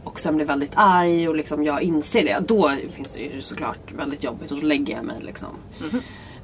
Och 0.05 0.21
sen 0.21 0.37
blir 0.37 0.47
väldigt 0.47 0.73
arg 0.75 1.29
och 1.29 1.37
liksom 1.37 1.65
jag 1.65 1.83
inser 1.83 2.25
det. 2.25 2.45
Då 2.49 2.71
finns 2.93 3.13
det 3.13 3.21
ju 3.21 3.43
såklart 3.43 3.93
väldigt 3.93 4.25
jobbigt 4.25 4.51
och 4.53 4.61
då 4.61 4.67
lägger 4.67 4.95
jag 4.97 5.05
mig 5.05 5.17
liksom. 5.21 5.49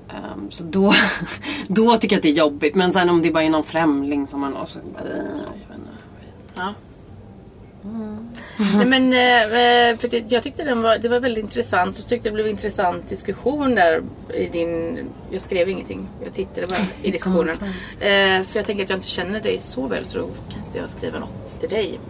Ehm, 0.09 0.51
så 0.51 0.65
då, 0.65 0.93
då 1.69 1.97
tycker 1.97 2.17
jag 2.17 2.19
att 2.19 2.23
det 2.23 2.31
är 2.31 2.33
jobbigt. 2.33 2.75
Men 2.75 2.93
sen 2.93 3.11
om 3.11 3.23
det 3.23 3.31
bara 3.31 3.45
är 3.45 3.51
någon 3.51 3.65
främling 3.65 4.27
som 4.27 4.41
man... 4.41 4.57
Och 4.57 4.69
så, 4.69 4.79
bara, 4.95 5.05
eh. 5.05 5.25
Ja. 6.57 6.75
Nej, 8.77 8.87
men, 8.87 9.13
eh, 9.13 9.99
för 9.99 10.09
det, 10.09 10.25
jag 10.29 10.43
tyckte 10.43 10.65
den 10.65 10.83
var, 10.83 10.99
det 10.99 11.09
var 11.09 11.21
väldigt 11.21 11.45
intressant 11.45 11.97
och 11.97 12.03
så 12.03 12.09
tyckte 12.09 12.29
det 12.29 12.33
blev 12.33 12.47
intressant 12.47 13.09
diskussion 13.09 13.75
där 13.75 14.03
i 14.35 14.47
din... 14.47 15.05
Jag 15.31 15.43
skrev 15.43 15.69
ingenting, 15.69 16.09
jag 16.25 16.35
tittade 16.35 16.67
bara 16.67 16.79
i 17.03 17.11
diskussionen. 17.11 17.57
Eh, 18.01 18.43
för 18.43 18.59
jag 18.59 18.67
tänker 18.67 18.85
att 18.85 18.91
jag 18.91 18.97
inte 18.97 19.09
känner 19.09 19.41
dig 19.41 19.61
så 19.63 19.87
väl 19.87 20.07
så 20.07 20.19
då 20.19 20.25
kan 20.25 20.65
inte 20.67 20.79
jag 20.79 20.91
skriva 20.91 21.19
något 21.19 21.61
till 21.61 21.69
dig. 21.69 22.01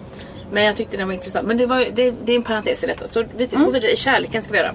Men 0.52 0.64
jag 0.64 0.76
tyckte 0.76 0.96
den 0.96 1.06
var 1.06 1.14
intressant. 1.14 1.46
Men 1.46 1.56
det, 1.56 1.66
var, 1.66 1.78
det, 1.94 2.14
det 2.24 2.32
är 2.32 2.36
en 2.36 2.42
parentes 2.42 2.84
i 2.84 2.86
detta. 2.86 3.08
Så 3.08 3.24
vi 3.36 3.46
går 3.46 3.72
vidare. 3.72 3.92
i 3.92 3.96
Kärleken 3.96 4.42
ska 4.42 4.52
vi 4.52 4.58
göra. 4.58 4.74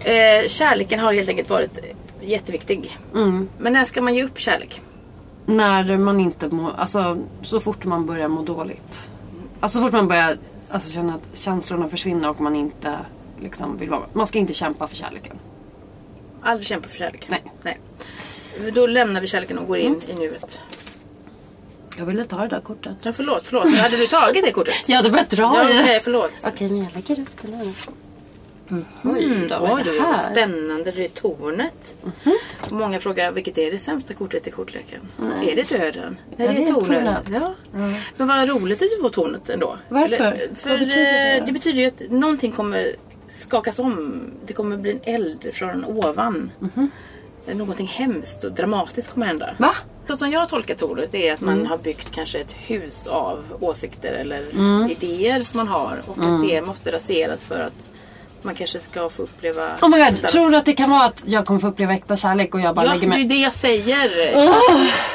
Eh, 0.00 0.48
kärleken 0.48 1.00
har 1.00 1.12
helt 1.12 1.28
enkelt 1.28 1.50
varit 1.50 1.78
jätteviktig. 2.22 2.98
Men 3.12 3.72
när 3.72 3.84
ska 3.84 4.02
man 4.02 4.14
ge 4.14 4.24
upp 4.24 4.38
kärlek? 4.38 4.80
När 5.46 5.96
man 5.98 6.20
inte 6.20 6.48
mår... 6.48 6.70
Alltså 6.76 7.18
så 7.42 7.60
fort 7.60 7.84
man 7.84 8.06
börjar 8.06 8.28
må 8.28 8.42
dåligt. 8.42 9.10
Alltså 9.60 9.78
så 9.78 9.84
fort 9.84 9.92
man 9.92 10.08
börjar 10.08 10.38
alltså, 10.70 10.90
känna 10.90 11.14
att 11.14 11.38
känslorna 11.38 11.88
försvinner 11.88 12.30
och 12.30 12.40
man 12.40 12.56
inte 12.56 12.98
liksom 13.40 13.76
vill 13.78 13.90
vara... 13.90 14.02
Man 14.12 14.26
ska 14.26 14.38
inte 14.38 14.52
kämpa 14.52 14.86
för 14.86 14.96
kärleken. 14.96 15.36
Aldrig 16.42 16.66
kämpa 16.66 16.88
för 16.88 16.96
kärlek. 16.96 17.26
Nej. 17.30 17.42
Nej. 17.62 17.80
Då 18.74 18.86
lämnar 18.86 19.20
vi 19.20 19.26
kärleken 19.26 19.58
och 19.58 19.66
går 19.66 19.76
in 19.76 20.00
i 20.08 20.14
nuet. 20.14 20.60
Jag 21.98 22.06
ville 22.06 22.24
ta 22.24 22.36
det 22.38 22.48
där 22.48 22.60
kortet. 22.60 22.96
Ja, 23.02 23.12
förlåt, 23.12 23.42
förlåt. 23.44 23.76
Hade 23.78 23.96
du 23.96 24.06
tagit 24.06 24.44
det 24.44 24.52
kortet? 24.52 24.74
Jag 24.86 24.96
hade 24.96 25.10
börjat 25.10 25.30
dra 25.30 25.42
Ja, 25.42 25.64
det. 25.64 25.80
okej, 25.82 26.00
förlåt. 26.04 26.30
Okej, 26.44 26.68
men 26.70 26.78
jag 26.78 26.88
lägger 26.94 27.22
upp 27.22 27.42
det 27.42 27.48
nu. 27.48 27.72
Mm, 28.70 29.48
då, 29.48 29.58
vad 29.58 29.70
är 29.70 29.74
oj, 29.76 29.82
det 29.84 30.00
här? 30.02 30.30
spännande. 30.32 30.90
Det 30.90 31.04
är 31.04 31.08
tornet. 31.08 31.96
Och 32.66 32.72
Många 32.72 32.98
frågar 33.00 33.32
vilket 33.32 33.58
är 33.58 33.70
det 33.70 33.78
sämsta 33.78 34.14
kortet 34.14 34.46
i 34.46 34.50
kortleken? 34.50 35.00
Är 35.42 35.56
det 35.56 35.68
döden? 35.68 36.16
Nej, 36.36 36.46
Ja, 36.46 36.52
det 36.52 36.62
är 36.62 36.66
tornet. 36.66 36.86
tornet. 36.86 37.42
Ja. 37.72 37.94
Men 38.16 38.28
vad 38.28 38.48
roligt 38.48 38.82
att 38.82 38.88
du 38.96 39.00
får 39.02 39.08
tornet 39.08 39.50
ändå. 39.50 39.76
Varför? 39.88 40.16
för 40.54 40.70
Vad 40.70 40.78
betyder 40.78 41.04
det? 41.04 41.36
eh, 41.38 41.44
det 41.46 41.52
betyder 41.52 41.80
ju 41.80 41.86
att 41.88 42.10
någonting 42.10 42.52
kommer 42.52 42.92
skakas 43.28 43.78
om. 43.78 44.22
Det 44.46 44.52
kommer 44.52 44.76
bli 44.76 44.90
en 44.90 45.00
eld 45.14 45.46
från 45.52 45.84
ovan. 45.84 46.50
Någonting 47.52 47.86
hemskt 47.86 48.44
och 48.44 48.52
dramatiskt 48.52 49.10
kommer 49.10 49.26
hända. 49.26 49.54
Va? 49.58 49.74
Så 50.08 50.16
som 50.16 50.30
jag 50.30 50.48
tolkar 50.48 50.74
tornet 50.74 51.14
är 51.14 51.32
att 51.34 51.40
man 51.40 51.54
Mm. 51.54 51.66
har 51.66 51.78
byggt 51.78 52.10
kanske 52.10 52.38
ett 52.38 52.52
hus 52.52 53.06
av 53.06 53.44
åsikter 53.60 54.12
eller 54.12 54.42
idéer 54.90 55.42
som 55.42 55.56
man 55.58 55.68
har. 55.68 56.02
Och 56.06 56.18
Mm. 56.18 56.34
att 56.42 56.48
det 56.48 56.62
måste 56.62 56.92
raseras 56.92 57.44
för 57.44 57.60
att 57.60 57.72
man 58.44 58.54
kanske 58.54 58.78
ska 58.78 59.08
få 59.08 59.22
uppleva... 59.22 59.68
Oh 59.82 59.88
my 59.88 59.98
god, 60.04 60.28
tror 60.28 60.50
du 60.50 60.56
att 60.56 60.64
det 60.64 60.72
kan 60.72 60.90
vara 60.90 61.04
att 61.04 61.22
jag 61.26 61.46
kommer 61.46 61.60
få 61.60 61.66
uppleva 61.68 61.94
äkta 61.94 62.16
kärlek 62.16 62.54
och 62.54 62.60
jag 62.60 62.74
bara 62.74 62.86
Ja, 62.86 62.92
lägger 62.92 63.00
det 63.00 63.06
är 63.06 63.08
mig... 63.08 63.22
ju 63.22 63.28
det 63.28 63.34
jag 63.40 63.52
säger. 63.52 64.34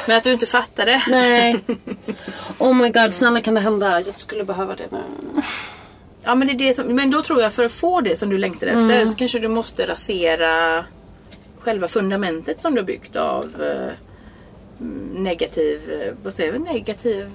Men 0.08 0.16
att 0.16 0.24
du 0.24 0.32
inte 0.32 0.46
fattar 0.46 0.86
det. 0.86 1.02
Nej. 1.08 1.56
Oh 2.58 2.74
my 2.74 2.88
god, 2.90 3.14
snälla 3.14 3.40
kan 3.40 3.54
det 3.54 3.60
hända? 3.60 4.00
Jag 4.00 4.20
skulle 4.20 4.44
behöva 4.44 4.74
det 4.76 4.86
nu. 4.90 4.98
Ja 6.24 6.34
men 6.34 6.48
det 6.48 6.52
är 6.54 6.58
det 6.68 6.74
som, 6.74 6.86
men 6.86 7.10
då 7.10 7.22
tror 7.22 7.40
jag 7.42 7.52
för 7.52 7.64
att 7.64 7.72
få 7.72 8.00
det 8.00 8.16
som 8.18 8.30
du 8.30 8.38
längtar 8.38 8.66
efter 8.66 8.96
Mm. 8.96 9.08
så 9.08 9.14
kanske 9.14 9.38
du 9.38 9.48
måste 9.48 9.86
rasera 9.86 10.84
själva 11.60 11.88
fundamentet 11.88 12.62
som 12.62 12.74
du 12.74 12.80
har 12.80 12.86
byggt 12.86 13.16
av 13.16 13.44
eh, 13.60 13.92
mm, 14.80 15.22
negativ, 15.24 15.80
eh, 15.90 16.14
vad 16.24 16.34
säger 16.34 16.52
vi, 16.52 16.58
negativ 16.58 17.30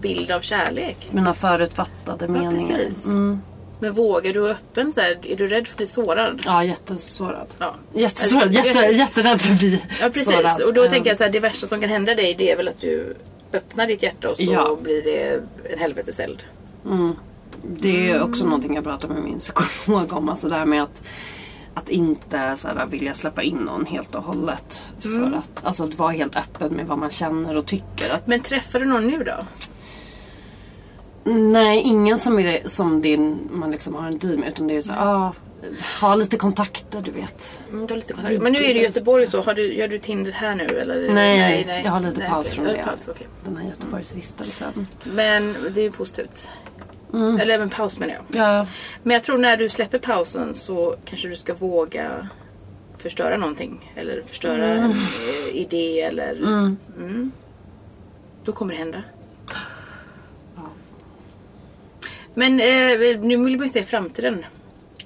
bild 0.00 0.30
av 0.30 0.40
kärlek. 0.40 1.08
Mina 1.10 1.34
förutfattade 1.34 2.28
meningar. 2.28 2.76
precis. 2.78 3.04
Mm. 3.04 3.40
Men 3.80 3.92
vågar 3.94 4.32
du 4.32 4.40
vara 4.40 4.50
öppen 4.50 4.92
så 4.92 5.00
här, 5.00 5.18
är 5.26 5.36
du 5.36 5.46
rädd 5.48 5.66
för 5.66 5.72
att 5.74 5.76
bli 5.76 5.86
sårad? 5.86 6.42
Ja, 6.44 6.64
jättesårad. 6.64 7.46
Ja. 7.58 7.74
Jättesårad. 7.94 8.42
Alltså, 8.42 8.62
Jätte, 8.66 8.86
jätterädd 8.94 9.40
för 9.40 9.52
att 9.52 9.58
bli 9.58 9.82
Ja 10.00 10.08
precis 10.08 10.24
sårad. 10.36 10.62
och 10.62 10.74
då 10.74 10.84
Eh, 10.84 10.90
tänker 10.90 11.10
jag 11.10 11.16
så 11.18 11.24
här, 11.24 11.30
det 11.30 11.40
värsta 11.40 11.66
som 11.66 11.80
kan 11.80 11.90
hända 11.90 12.14
dig 12.14 12.34
det 12.38 12.50
är 12.52 12.56
väl 12.56 12.68
att 12.68 12.80
du 12.80 13.16
öppnar 13.52 13.86
ditt 13.86 14.02
hjärta 14.02 14.28
och 14.28 14.36
så 14.36 14.42
Ja. 14.42 14.76
blir 14.82 15.02
det 15.02 15.40
en 15.72 15.78
helveteseld. 15.78 16.42
Det 17.62 18.10
är 18.10 18.22
också 18.22 18.44
någonting 18.44 18.74
jag 18.74 18.84
pratar 18.84 19.08
med 19.08 19.22
min 19.22 19.38
psykolog 19.38 20.12
om. 20.12 20.28
Alltså 20.28 20.48
det 20.48 20.54
här 20.54 20.66
med 20.66 20.82
att, 20.82 21.02
att 21.74 21.88
inte 21.88 22.56
så 22.58 22.68
här, 22.68 22.86
vilja 22.86 23.14
släppa 23.14 23.42
in 23.42 23.56
någon 23.56 23.86
helt 23.86 24.14
och 24.14 24.22
hållet. 24.22 24.86
För 25.00 25.32
att, 25.38 25.64
alltså 25.66 25.84
att 25.84 25.94
vara 25.94 26.10
helt 26.10 26.36
öppen 26.36 26.72
med 26.72 26.86
vad 26.86 26.98
man 26.98 27.10
känner 27.10 27.56
och 27.56 27.66
tycker. 27.66 28.14
Att, 28.14 28.26
Men 28.26 28.40
träffar 28.40 28.78
du 28.78 28.84
någon 28.84 29.06
nu 29.06 29.24
då? 29.24 29.34
Nej, 31.26 31.82
ingen 31.82 32.18
som, 32.18 32.38
är, 32.38 32.68
som 32.68 33.02
din, 33.02 33.48
man 33.52 33.70
liksom 33.70 33.94
har 33.94 34.06
en 34.06 34.18
deal 34.18 34.38
med. 34.38 34.48
Utan 34.48 34.66
det 34.66 34.76
är 34.76 34.82
så 34.82 34.92
här, 34.92 35.06
ah, 35.06 35.32
ha 36.00 36.14
lite 36.14 36.36
kontakter 36.36 37.02
du 37.02 37.10
vet. 37.10 37.60
Mm, 37.70 37.86
du 37.86 37.92
har 37.92 37.98
lite 37.98 38.12
kontakt. 38.12 38.42
Men 38.42 38.52
nu 38.52 38.58
är 38.58 38.74
det 38.74 38.80
Göteborg 38.80 39.30
så. 39.30 39.42
Har 39.42 39.54
du, 39.54 39.74
gör 39.74 39.88
du 39.88 39.98
Tinder 39.98 40.32
här 40.32 40.54
nu 40.54 40.64
eller? 40.64 41.10
Nej, 41.14 41.82
jag 41.84 41.90
har 41.90 42.00
lite 42.00 42.18
Nej, 42.18 42.28
paus 42.28 42.46
okej. 42.46 42.54
från 42.54 42.64
det. 42.64 42.82
Paus, 42.84 43.08
okej. 43.08 43.26
Den 43.44 43.56
här 43.56 43.68
Göteborgsvistelsen. 43.68 44.86
Men 45.04 45.56
det 45.74 45.80
är 45.80 45.84
ju 45.84 45.90
positivt. 45.90 46.48
Eller 47.12 47.54
även 47.54 47.70
paus 47.70 47.98
menar 47.98 48.14
jag. 48.14 48.40
Ja, 48.42 48.66
Men 49.02 49.14
jag 49.14 49.22
tror 49.22 49.38
när 49.38 49.56
du 49.56 49.68
släpper 49.68 49.98
pausen 49.98 50.54
så 50.54 50.96
kanske 51.04 51.28
du 51.28 51.36
ska 51.36 51.54
våga 51.54 52.28
förstöra 52.98 53.36
någonting. 53.36 53.92
Eller 53.96 54.22
förstöra 54.22 54.64
en 54.66 54.90
eh, 54.90 54.96
idé 55.52 56.00
eller... 56.00 56.32
Mm. 56.32 57.32
Då 58.44 58.52
kommer 58.52 58.72
det 58.72 58.78
hända. 58.78 59.02
Men 62.38 62.60
eh, 62.60 63.20
nu 63.20 63.36
vill 63.44 63.56
man 63.56 63.66
ju 63.66 63.72
se 63.72 63.84
framtiden. 63.84 64.44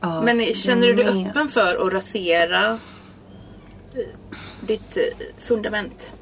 ja, 0.01 0.23
Men 0.23 0.55
känner 0.55 0.87
du 0.87 0.95
dig 0.95 1.15
med. 1.15 1.31
öppen 1.31 1.49
för 1.49 1.87
att 1.87 1.93
rasera 1.93 2.79
eh, 3.95 4.07
ditt 4.61 4.97
eh, 4.97 5.03
fundament? 5.39 6.13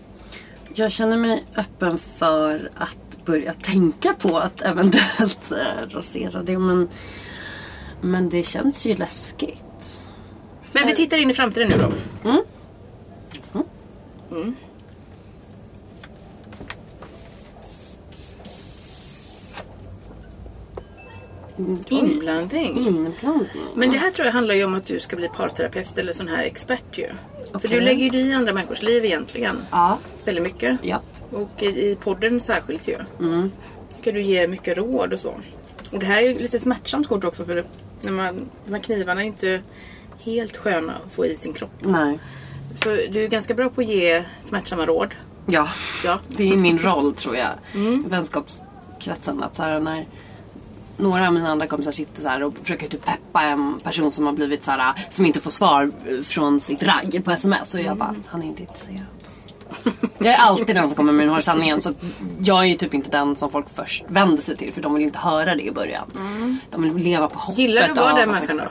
Jag 0.75 0.93
känner 0.93 1.17
mig 1.17 1.45
öppen 1.57 1.99
för 2.19 2.71
att 2.75 3.25
börja 3.25 3.53
tänka 3.53 4.15
på 4.15 4.39
att 4.39 4.63
eventuellt 4.63 5.53
eh, 5.53 5.89
rasera 5.89 6.43
det. 6.43 6.59
Men, 6.59 6.89
men 8.01 8.29
det 8.29 8.43
känns 8.43 8.87
ju 8.87 8.95
läskigt. 8.95 9.99
Men 10.73 10.87
vi 10.87 10.95
tittar 10.97 11.17
in 11.17 11.31
i 11.31 11.35
framtiden 11.35 11.69
nu 11.69 11.77
då. 11.77 11.93
Mm. 12.31 12.43
Mm. 14.31 14.55
Inblandning. 21.89 22.87
Inblandning. 22.87 23.63
Men 23.75 23.91
det 23.91 23.99
här 23.99 24.11
tror 24.11 24.27
jag 24.27 24.33
handlar 24.33 24.55
ju 24.55 24.65
om 24.65 24.75
att 24.75 24.87
du 24.87 25.01
ska 25.01 25.17
bli 25.17 25.29
parterapeut 25.29 25.99
eller 25.99 26.13
sån 26.13 26.29
här 26.29 26.45
expert 26.45 26.99
ju. 26.99 27.09
För 27.51 27.57
Okej. 27.59 27.71
du 27.71 27.81
lägger 27.81 28.05
ju 28.05 28.11
dig 28.11 28.21
i 28.21 28.33
andra 28.33 28.53
människors 28.53 28.83
liv 28.83 29.05
egentligen. 29.05 29.57
Ja. 29.71 29.99
Väldigt 30.25 30.45
mycket. 30.45 30.79
Ja. 30.83 31.01
Och 31.31 31.63
i, 31.63 31.97
podden 32.01 32.41
särskilt 32.41 32.89
ju. 32.89 32.97
Mm. 33.21 33.51
kan 34.03 34.15
du 34.15 34.23
ge 34.23 34.49
mycket 34.49 34.77
råd 34.77 35.13
och 35.13 35.21
så. 35.21 35.35
Och 35.91 35.99
det 35.99 36.07
här 36.07 36.23
är 36.23 36.29
ju 36.29 36.39
lite 36.39 36.59
smärtsamt 36.59 37.09
kort 37.09 37.25
också 37.25 37.45
för 37.45 37.65
när 38.03 38.13
man, 38.13 38.49
de 38.67 38.75
här 38.75 38.83
knivarna 38.83 39.23
är 39.23 39.27
inte 39.27 39.63
helt 40.21 40.57
sköna 40.57 40.93
att 40.93 41.13
få 41.13 41.27
i 41.27 41.37
sin 41.37 41.53
kropp. 41.53 41.73
Nej. 41.81 42.19
Så 42.75 42.89
du 42.89 43.25
är 43.25 43.29
ganska 43.29 43.55
bra 43.55 43.69
på 43.71 43.81
att 43.81 43.89
ge 43.89 44.25
smärtsamma 44.45 44.87
råd. 44.87 45.15
Ja. 45.47 45.69
Ja. 46.05 46.19
Det 46.29 46.49
är 46.53 46.57
min 46.57 46.79
roll 46.79 47.15
tror 47.15 47.37
jag. 47.37 47.51
Vänskapskretsen. 48.07 49.43
Att 49.43 49.55
så 49.55 49.63
här, 49.63 49.81
när 49.81 50.07
några 50.99 51.27
av 51.27 51.33
mina 51.33 51.49
andra 51.49 51.67
kompisar 51.67 51.93
sitter 51.93 52.23
så 52.23 52.47
och 52.47 52.55
försöker 52.63 52.89
typ 52.89 53.05
peppa 53.05 53.43
en 53.43 53.81
person 53.81 54.11
som 54.11 54.27
har 54.27 54.33
blivit 54.33 54.63
så 54.63 54.71
här, 54.71 54.95
som 55.11 55.27
inte 55.27 55.41
får 55.41 55.51
svar 55.51 55.91
från 56.23 56.61
sitt 56.61 56.83
ragg 56.83 57.25
på 57.25 57.31
sms. 57.31 57.75
Och 57.75 57.81
jag 57.81 57.97
bara, 57.97 58.15
han 58.27 58.43
är 58.43 58.47
inte 58.47 58.63
intresserad. 58.63 59.07
Jag 60.19 60.29
är 60.35 60.37
alltid 60.37 60.77
den 60.77 60.89
som 60.89 60.97
kommer 60.97 61.13
med 61.13 61.27
den 61.27 61.35
här 61.35 61.41
sanningen. 61.41 61.81
Så 61.81 61.93
jag 62.41 62.59
är 62.59 62.65
ju 62.65 62.75
typ 62.75 62.95
inte 62.95 63.11
den 63.11 63.37
som 63.37 63.51
folk 63.51 63.67
först 63.75 64.05
vänder 64.09 64.43
sig 64.43 64.57
till. 64.57 64.73
För 64.73 64.83
de 64.83 64.95
vill 64.95 65.03
inte 65.03 65.19
höra 65.19 65.55
det 65.55 65.63
i 65.63 65.73
början. 65.73 66.11
De 66.71 66.83
vill 66.83 66.97
leva 66.97 67.29
på 67.29 67.39
hoppet. 67.39 67.59
Gillar 67.59 67.87
du 67.87 67.93
att 67.93 67.99
vara 67.99 68.15
den 68.15 68.31
människan 68.31 68.57
då? 68.57 68.65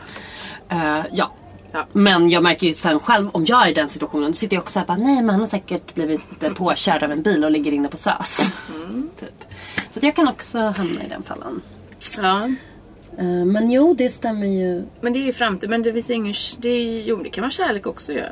Eh, 0.76 1.06
ja. 1.13 1.32
Ja. 1.72 1.86
Men 1.94 2.30
jag 2.30 2.44
märker 2.44 2.68
ju 2.68 2.74
sen 2.74 3.00
själv 3.00 3.30
om 3.32 3.46
jag 3.46 3.68
är 3.68 3.72
i 3.72 3.74
den 3.74 3.90
situationen. 3.90 4.32
Då 4.32 4.36
sitter 4.36 4.56
jag 4.56 4.62
också 4.62 4.74
såhär 4.74 4.86
bara, 4.86 4.98
nej 4.98 5.16
men 5.16 5.30
han 5.30 5.40
har 5.40 5.48
säkert 5.48 5.94
blivit 5.94 6.44
eh, 6.44 6.54
påkörd 6.56 7.04
av 7.04 7.12
en 7.12 7.24
bil 7.24 7.46
och 7.46 7.52
ligger 7.52 7.72
inne 7.72 7.88
på 7.88 7.98
SÖS. 7.98 8.38
typ. 9.20 9.44
Så 9.92 10.00
att 10.00 10.04
jag 10.04 10.16
kan 10.16 10.28
också 10.28 10.60
hamna 10.60 11.04
i 11.04 11.08
den 11.10 11.24
fallen. 11.24 11.62
Ja. 12.17 12.50
Eh, 13.17 13.46
men 13.46 13.72
jo, 13.72 13.93
det 13.93 14.10
stämmer 14.10 14.48
ju. 14.48 14.86
Men 15.02 15.13
det 15.13 15.20
är 15.20 15.26
ju 15.26 15.34
framtid. 15.34 15.70
Men 15.70 15.84
det 15.84 15.93
finns 15.93 16.10
ingen... 16.10 16.34
Det, 16.58 16.70
är, 16.70 17.02
jo, 17.02 17.24
det 17.24 17.30
kan 17.30 17.41
vara 17.41 17.52
kärlek 17.52 17.88
också 17.88 18.13
ju. 18.13 18.24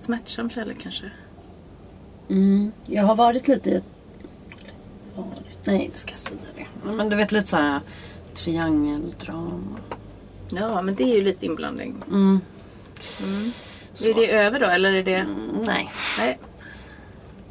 Smärtsam 0.00 0.50
kärlek 0.50 0.76
kanske. 0.82 1.04
Mm, 2.30 2.72
jag 2.86 3.02
har 3.02 3.14
varit 3.14 3.48
lite 3.48 3.70
i 3.70 3.74
ett... 3.74 3.84
Varit, 5.16 5.66
nej, 5.66 5.90
det 5.92 5.98
ska 5.98 6.10
jag 6.10 6.20
säga 6.20 6.38
det. 6.56 6.92
Men 6.92 7.08
du 7.08 7.16
vet 7.16 7.32
lite 7.32 7.46
såhär 7.46 7.80
triangeldrama. 8.34 9.78
Ja, 10.50 10.82
men 10.82 10.94
det 10.94 11.02
är 11.04 11.14
ju 11.14 11.24
lite 11.24 11.46
inblandning. 11.46 11.94
Mm. 12.08 12.40
Är 14.04 14.14
det 14.14 14.32
över 14.32 14.60
då 14.60 14.66
eller 14.66 14.92
är 14.92 15.02
det... 15.02 15.14
Mm, 15.14 15.64
nej, 15.66 15.90
Nej. 16.18 16.38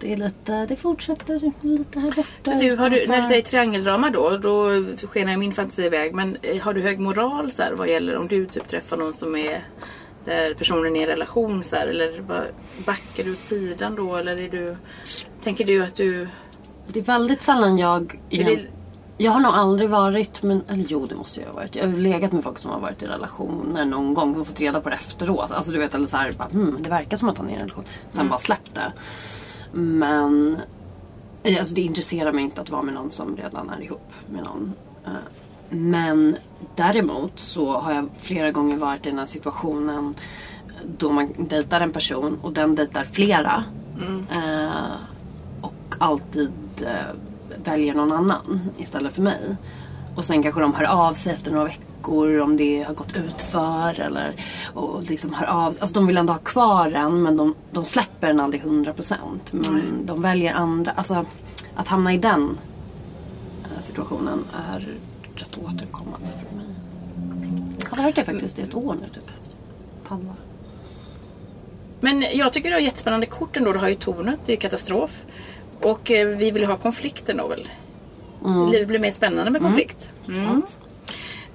Det 0.03 0.13
är 0.13 0.17
lite, 0.17 0.65
det 0.65 0.75
fortsätter 0.75 1.51
lite 1.61 1.99
här 1.99 2.07
borta. 2.15 2.29
Men 2.43 2.59
du, 2.59 2.75
har 2.75 2.89
du, 2.89 3.07
när 3.07 3.21
du 3.21 3.27
säger 3.27 3.41
triangeldrama 3.41 4.09
då, 4.09 4.37
då 4.37 4.69
skenar 5.07 5.37
min 5.37 5.51
fantasi 5.51 5.81
iväg. 5.85 6.13
Men 6.15 6.37
eh, 6.41 6.61
har 6.61 6.73
du 6.73 6.81
hög 6.81 6.99
moral 6.99 7.51
så 7.51 7.61
här, 7.63 7.73
vad 7.73 7.87
gäller 7.89 8.15
om 8.17 8.27
du 8.27 8.45
typ 8.45 8.67
träffar 8.67 8.97
någon 8.97 9.13
som 9.13 9.35
är 9.35 9.63
där 10.25 10.53
personen 10.53 10.95
är 10.95 10.99
i 10.99 11.03
en 11.03 11.09
relation 11.09 11.63
så 11.63 11.75
här, 11.75 11.87
eller 11.87 12.21
vad, 12.27 12.43
backar 12.85 13.23
du 13.23 13.31
åt 13.33 13.39
sidan 13.39 13.95
då 13.95 14.15
eller 14.15 14.37
är 14.39 14.49
du 14.49 14.75
Tänker 15.43 15.65
du 15.65 15.83
att 15.83 15.95
du 15.95 16.27
Det 16.87 16.99
är 16.99 17.03
väldigt 17.03 17.41
sällan 17.41 17.77
jag... 17.77 18.19
Det- 18.29 18.67
Jag 19.17 19.31
har 19.31 19.39
nog 19.39 19.51
aldrig 19.51 19.89
varit, 19.89 20.43
men, 20.43 20.63
eller 20.69 20.85
jo 20.87 21.05
det 21.05 21.15
måste 21.15 21.39
jag 21.39 21.47
ha 21.47 21.53
varit. 21.53 21.75
Jag 21.75 21.87
har 21.87 21.97
legat 21.97 22.31
med 22.31 22.43
folk 22.43 22.59
som 22.59 22.71
har 22.71 22.79
varit 22.79 23.03
i 23.03 23.05
relationer 23.05 23.85
någon 23.85 24.13
gång 24.13 24.35
och 24.39 24.47
fått 24.47 24.59
reda 24.61 24.81
på 24.81 24.89
det 24.89 24.95
efteråt. 24.95 25.51
Alltså 25.51 25.71
du 25.71 25.79
vet, 25.79 25.95
eller 25.95 26.07
så 26.07 26.17
här, 26.17 26.31
bara, 26.31 26.47
hmm, 26.47 26.77
det 26.79 26.89
verkar 26.89 27.17
som 27.17 27.29
att 27.29 27.37
han 27.37 27.47
är 27.47 27.51
i 27.51 27.53
en 27.55 27.59
relation. 27.59 27.83
Sen 28.11 28.29
bara 28.29 28.39
släppt 28.39 28.75
det. 28.75 28.93
Men 29.73 30.57
eh, 31.43 31.59
alltså, 31.59 31.75
det 31.75 31.81
intresserar 31.81 32.31
mig 32.31 32.43
inte 32.43 32.61
att 32.61 32.69
vara 32.69 32.81
med 32.81 32.93
någon 32.93 33.11
som 33.11 33.37
redan 33.37 33.69
är 33.69 33.81
ihop 33.83 34.11
med 34.29 34.43
någon. 34.43 34.73
Eh, 35.05 35.11
Men 35.69 36.35
däremot 36.75 37.39
så 37.39 37.77
har 37.77 37.93
jag 37.93 38.09
flera 38.17 38.51
gånger 38.51 38.77
varit 38.77 39.05
i 39.05 39.09
den 39.09 39.19
här 39.19 39.25
situationen 39.25 40.15
då 40.97 41.11
man 41.11 41.33
dejtar 41.37 41.81
en 41.81 41.91
person 41.91 42.39
och 42.41 42.53
den 42.53 42.75
dejtar 42.75 43.03
flera. 43.03 43.63
Eh, 44.31 44.91
och 45.61 45.95
alltid 45.97 46.51
väljer 47.63 47.93
någon 47.93 48.11
annan 48.11 48.61
istället 48.77 49.13
för 49.13 49.21
mig. 49.21 49.55
Och 50.15 50.25
sen 50.25 50.43
kanske 50.43 50.61
de 50.61 50.73
hör 50.73 50.85
av 50.85 51.13
sig 51.13 51.33
efter 51.33 51.51
några 51.51 51.65
veckor 51.65 51.85
om 52.09 52.57
det 52.57 52.83
har 52.83 52.93
gått 52.93 53.15
ut 53.15 53.41
för 53.41 53.99
eller 53.99 54.33
och 54.73 55.03
liksom 55.03 55.33
hör 55.33 55.47
av 55.47 55.65
Alltså 55.65 55.93
de 55.93 56.07
vill 56.07 56.17
ändå 56.17 56.33
ha 56.33 56.39
kvar 56.39 56.91
en 56.91 57.23
men 57.23 57.37
de, 57.37 57.55
de 57.71 57.85
släpper 57.85 58.27
den 58.27 58.39
aldrig 58.39 58.63
100%. 58.63 59.17
Men 59.51 60.05
de 60.05 60.21
väljer 60.21 60.53
andra. 60.53 60.91
Alltså 60.91 61.25
att 61.75 61.87
hamna 61.87 62.13
i 62.13 62.17
den 62.17 62.57
eh, 63.63 63.81
situationen 63.81 64.45
är 64.71 64.97
rätt 65.35 65.57
återkommande 65.57 66.27
för 66.27 66.55
mig. 66.55 66.65
Jag 67.89 67.97
har 67.97 68.03
varit 68.03 68.15
det 68.15 68.23
faktiskt 68.23 68.59
i 68.59 68.61
ett 68.61 68.75
år 68.75 68.95
nu 69.01 69.07
typ. 69.13 69.31
Palla. 70.07 70.35
Men 71.99 72.25
jag 72.33 72.53
tycker 72.53 72.69
du 72.69 72.75
har 72.75 72.81
jättespännande 72.81 73.25
kort 73.25 73.57
ändå. 73.57 73.73
Du 73.73 73.79
har 73.79 73.89
ju 73.89 73.95
tornet, 73.95 74.39
det 74.45 74.53
är 74.53 74.57
katastrof. 74.57 75.25
Och 75.81 76.11
eh, 76.11 76.27
vi 76.27 76.51
vill 76.51 76.61
ju 76.61 76.67
ha 76.67 76.77
konflikten 76.77 77.37
då 77.37 77.47
väl? 77.47 77.69
Livet 78.71 78.87
blir 78.87 78.99
mer 78.99 79.11
spännande 79.11 79.51
med 79.51 79.61
konflikt. 79.61 80.09
Mm. 80.27 80.45
Sant. 80.45 80.79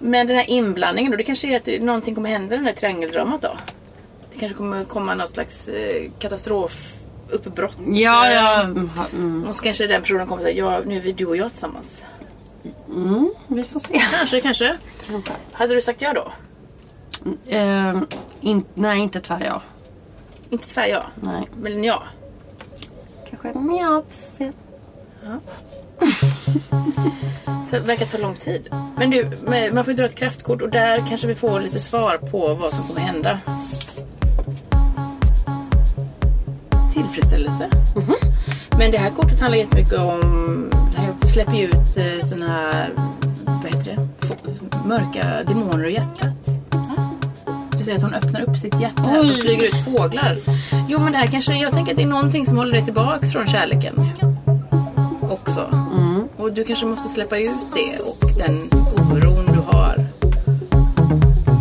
Men 0.01 0.27
den 0.27 0.37
här 0.37 0.51
inblandningen 0.51 1.11
då, 1.11 1.17
det 1.17 1.23
kanske 1.23 1.49
är 1.49 1.77
att 1.77 1.83
någonting 1.83 2.15
kommer 2.15 2.29
hända 2.31 2.55
i 2.55 2.59
det 2.59 2.65
här 2.65 2.73
triangeldramat 2.73 3.43
då? 3.43 3.57
Det 4.33 4.39
kanske 4.39 4.57
kommer 4.59 4.85
komma 4.85 5.15
något 5.15 5.31
slags 5.35 5.69
eh, 5.69 6.11
katastrofuppbrott. 6.19 7.77
Ja, 7.87 8.27
Eh, 8.27 8.33
ja. 8.33 8.61
Mm, 9.13 9.45
Och 9.49 9.57
så 9.57 9.63
kanske 9.63 9.87
den 9.87 10.03
personen 10.03 10.27
kommer 10.27 10.43
säga, 10.43 10.57
ja 10.57 10.81
nu 10.87 10.97
är 10.97 11.01
vi 11.01 11.13
du 11.13 11.27
och 11.27 11.37
jag 11.37 11.51
tillsammans. 11.51 12.05
mm, 12.89 13.31
vi 13.49 13.65
får 13.65 13.81
se. 13.81 13.99
Kanske, 14.19 14.41
kanske. 14.41 14.77
Hade 15.53 15.75
du 15.75 15.81
sagt 15.83 16.03
ja 16.03 16.13
då? 16.13 16.33
Eh, 17.47 18.01
in, 18.41 18.65
nej, 18.75 18.99
inte 19.01 19.21
tvär 19.21 19.45
jag. 19.45 19.63
Inte 20.51 20.69
tvär 20.69 20.87
ja. 20.87 21.03
Nej. 21.23 21.49
Men 21.61 21.85
ja. 21.85 22.03
Kanske 23.31 23.49
ja, 23.49 23.61
vi 23.61 24.21
får 24.21 24.27
se. 24.37 24.53
Så 25.23 25.39
det 27.71 27.87
verkar 27.87 28.07
ta 28.07 28.19
lång 28.19 28.35
tid. 28.35 28.69
Men 28.97 29.11
du, 29.11 29.31
man 29.73 29.85
får 29.85 29.93
ju 29.93 29.97
dra 29.97 30.05
ett 30.05 30.15
kraftkort 30.15 30.63
och 30.63 30.71
där 30.71 31.05
kanske 31.09 31.27
vi 31.27 31.35
får 31.35 31.61
lite 31.61 31.79
svar 31.79 32.17
på 32.31 32.55
vad 32.55 32.73
som 32.73 32.85
kommer 32.85 33.01
hända. 33.01 33.39
Tillfredsställelse. 36.95 37.71
Men 38.79 38.91
det 38.91 38.99
här 38.99 39.11
kortet 39.11 39.41
handlar 39.41 39.59
jättemycket 39.59 39.99
om... 39.99 40.71
Det 41.21 41.29
släpper 41.29 41.55
ju 41.55 41.65
ut 41.65 41.97
eh, 41.97 42.29
såna 42.29 42.49
här... 42.49 42.91
Vad 43.45 43.65
heter 43.65 43.85
det? 43.85 44.09
Mörka 44.89 45.45
demoner 45.47 45.87
i 45.87 45.93
hjärtat. 45.93 46.29
Du 47.79 47.85
säger 47.85 47.97
att 47.97 48.03
hon 48.03 48.15
öppnar 48.15 48.41
upp 48.41 48.57
sitt 48.57 48.81
hjärta 48.81 49.03
här 49.03 49.19
och 49.19 49.37
flyger 49.37 49.65
ut 49.65 49.85
fåglar. 49.85 50.39
Jo 50.89 50.99
men 50.99 51.13
det 51.13 51.19
här 51.19 51.27
kanske... 51.27 51.55
Jag 51.55 51.73
tänker 51.73 51.93
att 51.93 51.97
det 51.97 52.03
är 52.03 52.07
någonting 52.07 52.47
som 52.47 52.57
håller 52.57 52.73
dig 52.73 52.85
tillbaks 52.85 53.33
från 53.33 53.47
kärleken. 53.47 53.95
Också. 55.31 55.71
Och 56.37 56.53
du 56.53 56.65
kanske 56.65 56.87
måste 56.87 57.09
släppa 57.09 57.39
ut 57.39 57.51
det 57.75 57.99
och 58.09 58.47
den 58.47 58.57
oron 59.13 59.45
du 59.47 59.61
har. 59.77 59.95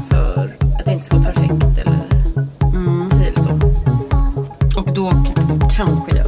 För 0.10 0.52
att 0.80 0.86
det 0.86 0.94
inte 0.94 1.06
ska 1.06 1.18
vara 1.18 1.26
perfekt 1.26 1.80
eller 1.86 3.10
si 3.10 3.26
eller 3.28 3.44
så. 3.44 4.80
Och 4.80 4.94
då 4.94 5.12
kanske 5.76 6.18
jag 6.18 6.28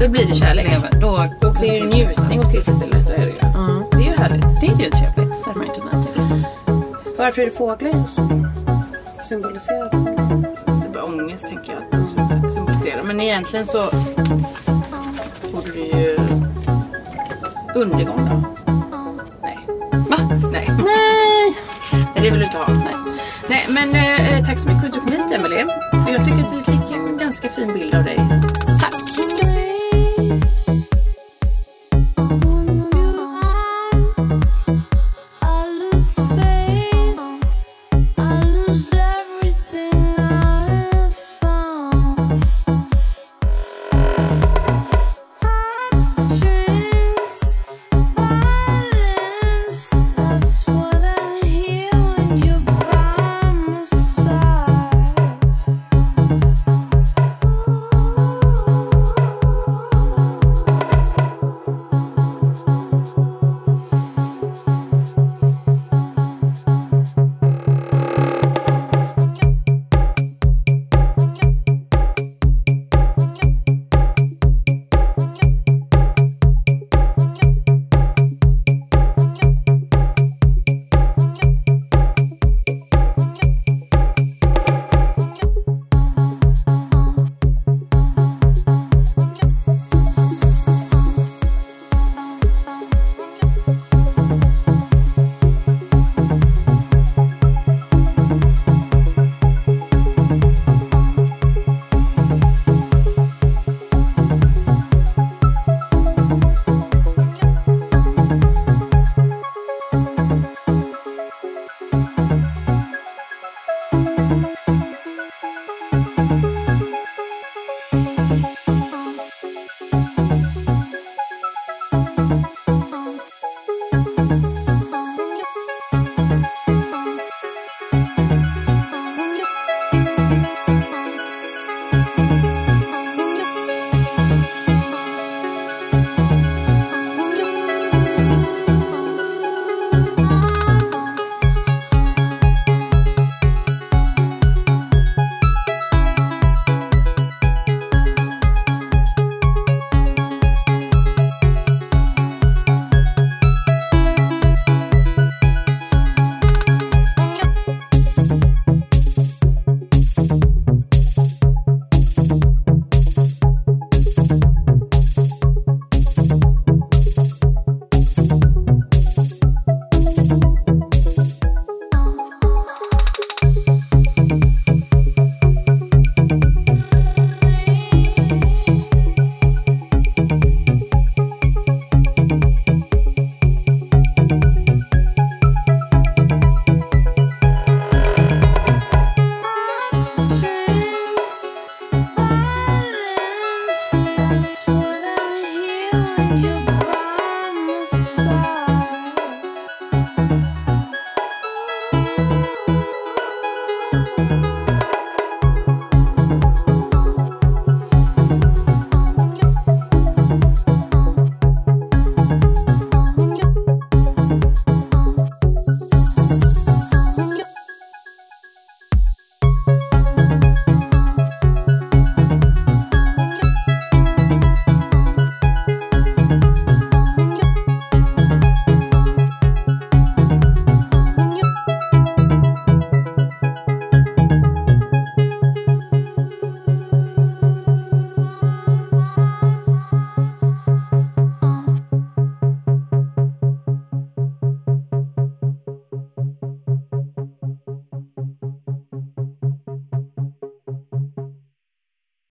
Då 0.00 0.08
blir 0.08 0.26
det 0.26 0.34
kärlek. 0.34 0.66
lever. 0.70 1.00
Då, 1.00 1.08
Och 1.48 1.56
det 1.60 1.68
är 1.68 1.82
ju 1.82 1.88
njutning 1.88 2.40
och 2.40 2.50
tillfredsställelse. 2.50 3.14
Är 3.14 3.18
det, 3.18 3.26
ju. 3.26 3.32
Ja. 3.40 3.84
det 3.90 3.96
är 3.96 4.00
ju 4.02 4.16
härligt. 4.16 4.60
Det 4.60 4.66
är 4.66 4.84
ju 4.84 4.90
trevligt. 4.90 5.42
säger 5.44 5.56
man 5.56 6.04
till. 6.04 6.44
Varför 7.18 7.42
är 7.42 7.46
det 7.46 7.52
fåglar 7.52 7.90
just? 7.90 8.18
Symboliserar 9.28 9.90
det? 9.90 9.96
Är 10.88 10.92
bara 10.94 11.04
ångest 11.04 11.48
tänker 11.48 11.72
jag 11.72 11.82
att 12.02 12.42
det 12.42 12.50
symboliserar. 12.50 13.02
Men 13.02 13.20
egentligen 13.20 13.66
så 13.66 13.90
borde 15.52 15.72
det 15.72 15.78
ju... 15.98 16.17
Undergång 17.78 18.16
då? 18.16 18.42
Nej. 19.42 19.58
Va? 19.92 20.16
Nej. 20.52 20.68
Nej! 20.68 21.56
Nej, 21.92 22.08
det 22.14 22.30
vill 22.30 22.38
du 22.40 22.44
inte 22.44 22.58
ha. 22.58 22.72
Nej. 22.72 22.94
Nej, 23.48 23.64
men 23.68 23.94
eh, 23.94 24.46
tack 24.46 24.58
så 24.58 24.68
mycket 24.68 24.80
för 24.80 24.88
att 24.88 24.94
du 24.94 25.00
kom 25.00 25.12
hit 25.12 25.32
Emelie. 25.38 25.66
Jag 26.12 26.24
tycker 26.24 26.44
att 26.44 26.52
vi 26.52 26.62
fick 26.62 26.96
en 26.96 27.18
ganska 27.18 27.48
fin 27.48 27.72
bild 27.72 27.94
av 27.94 28.04
dig 28.04 28.17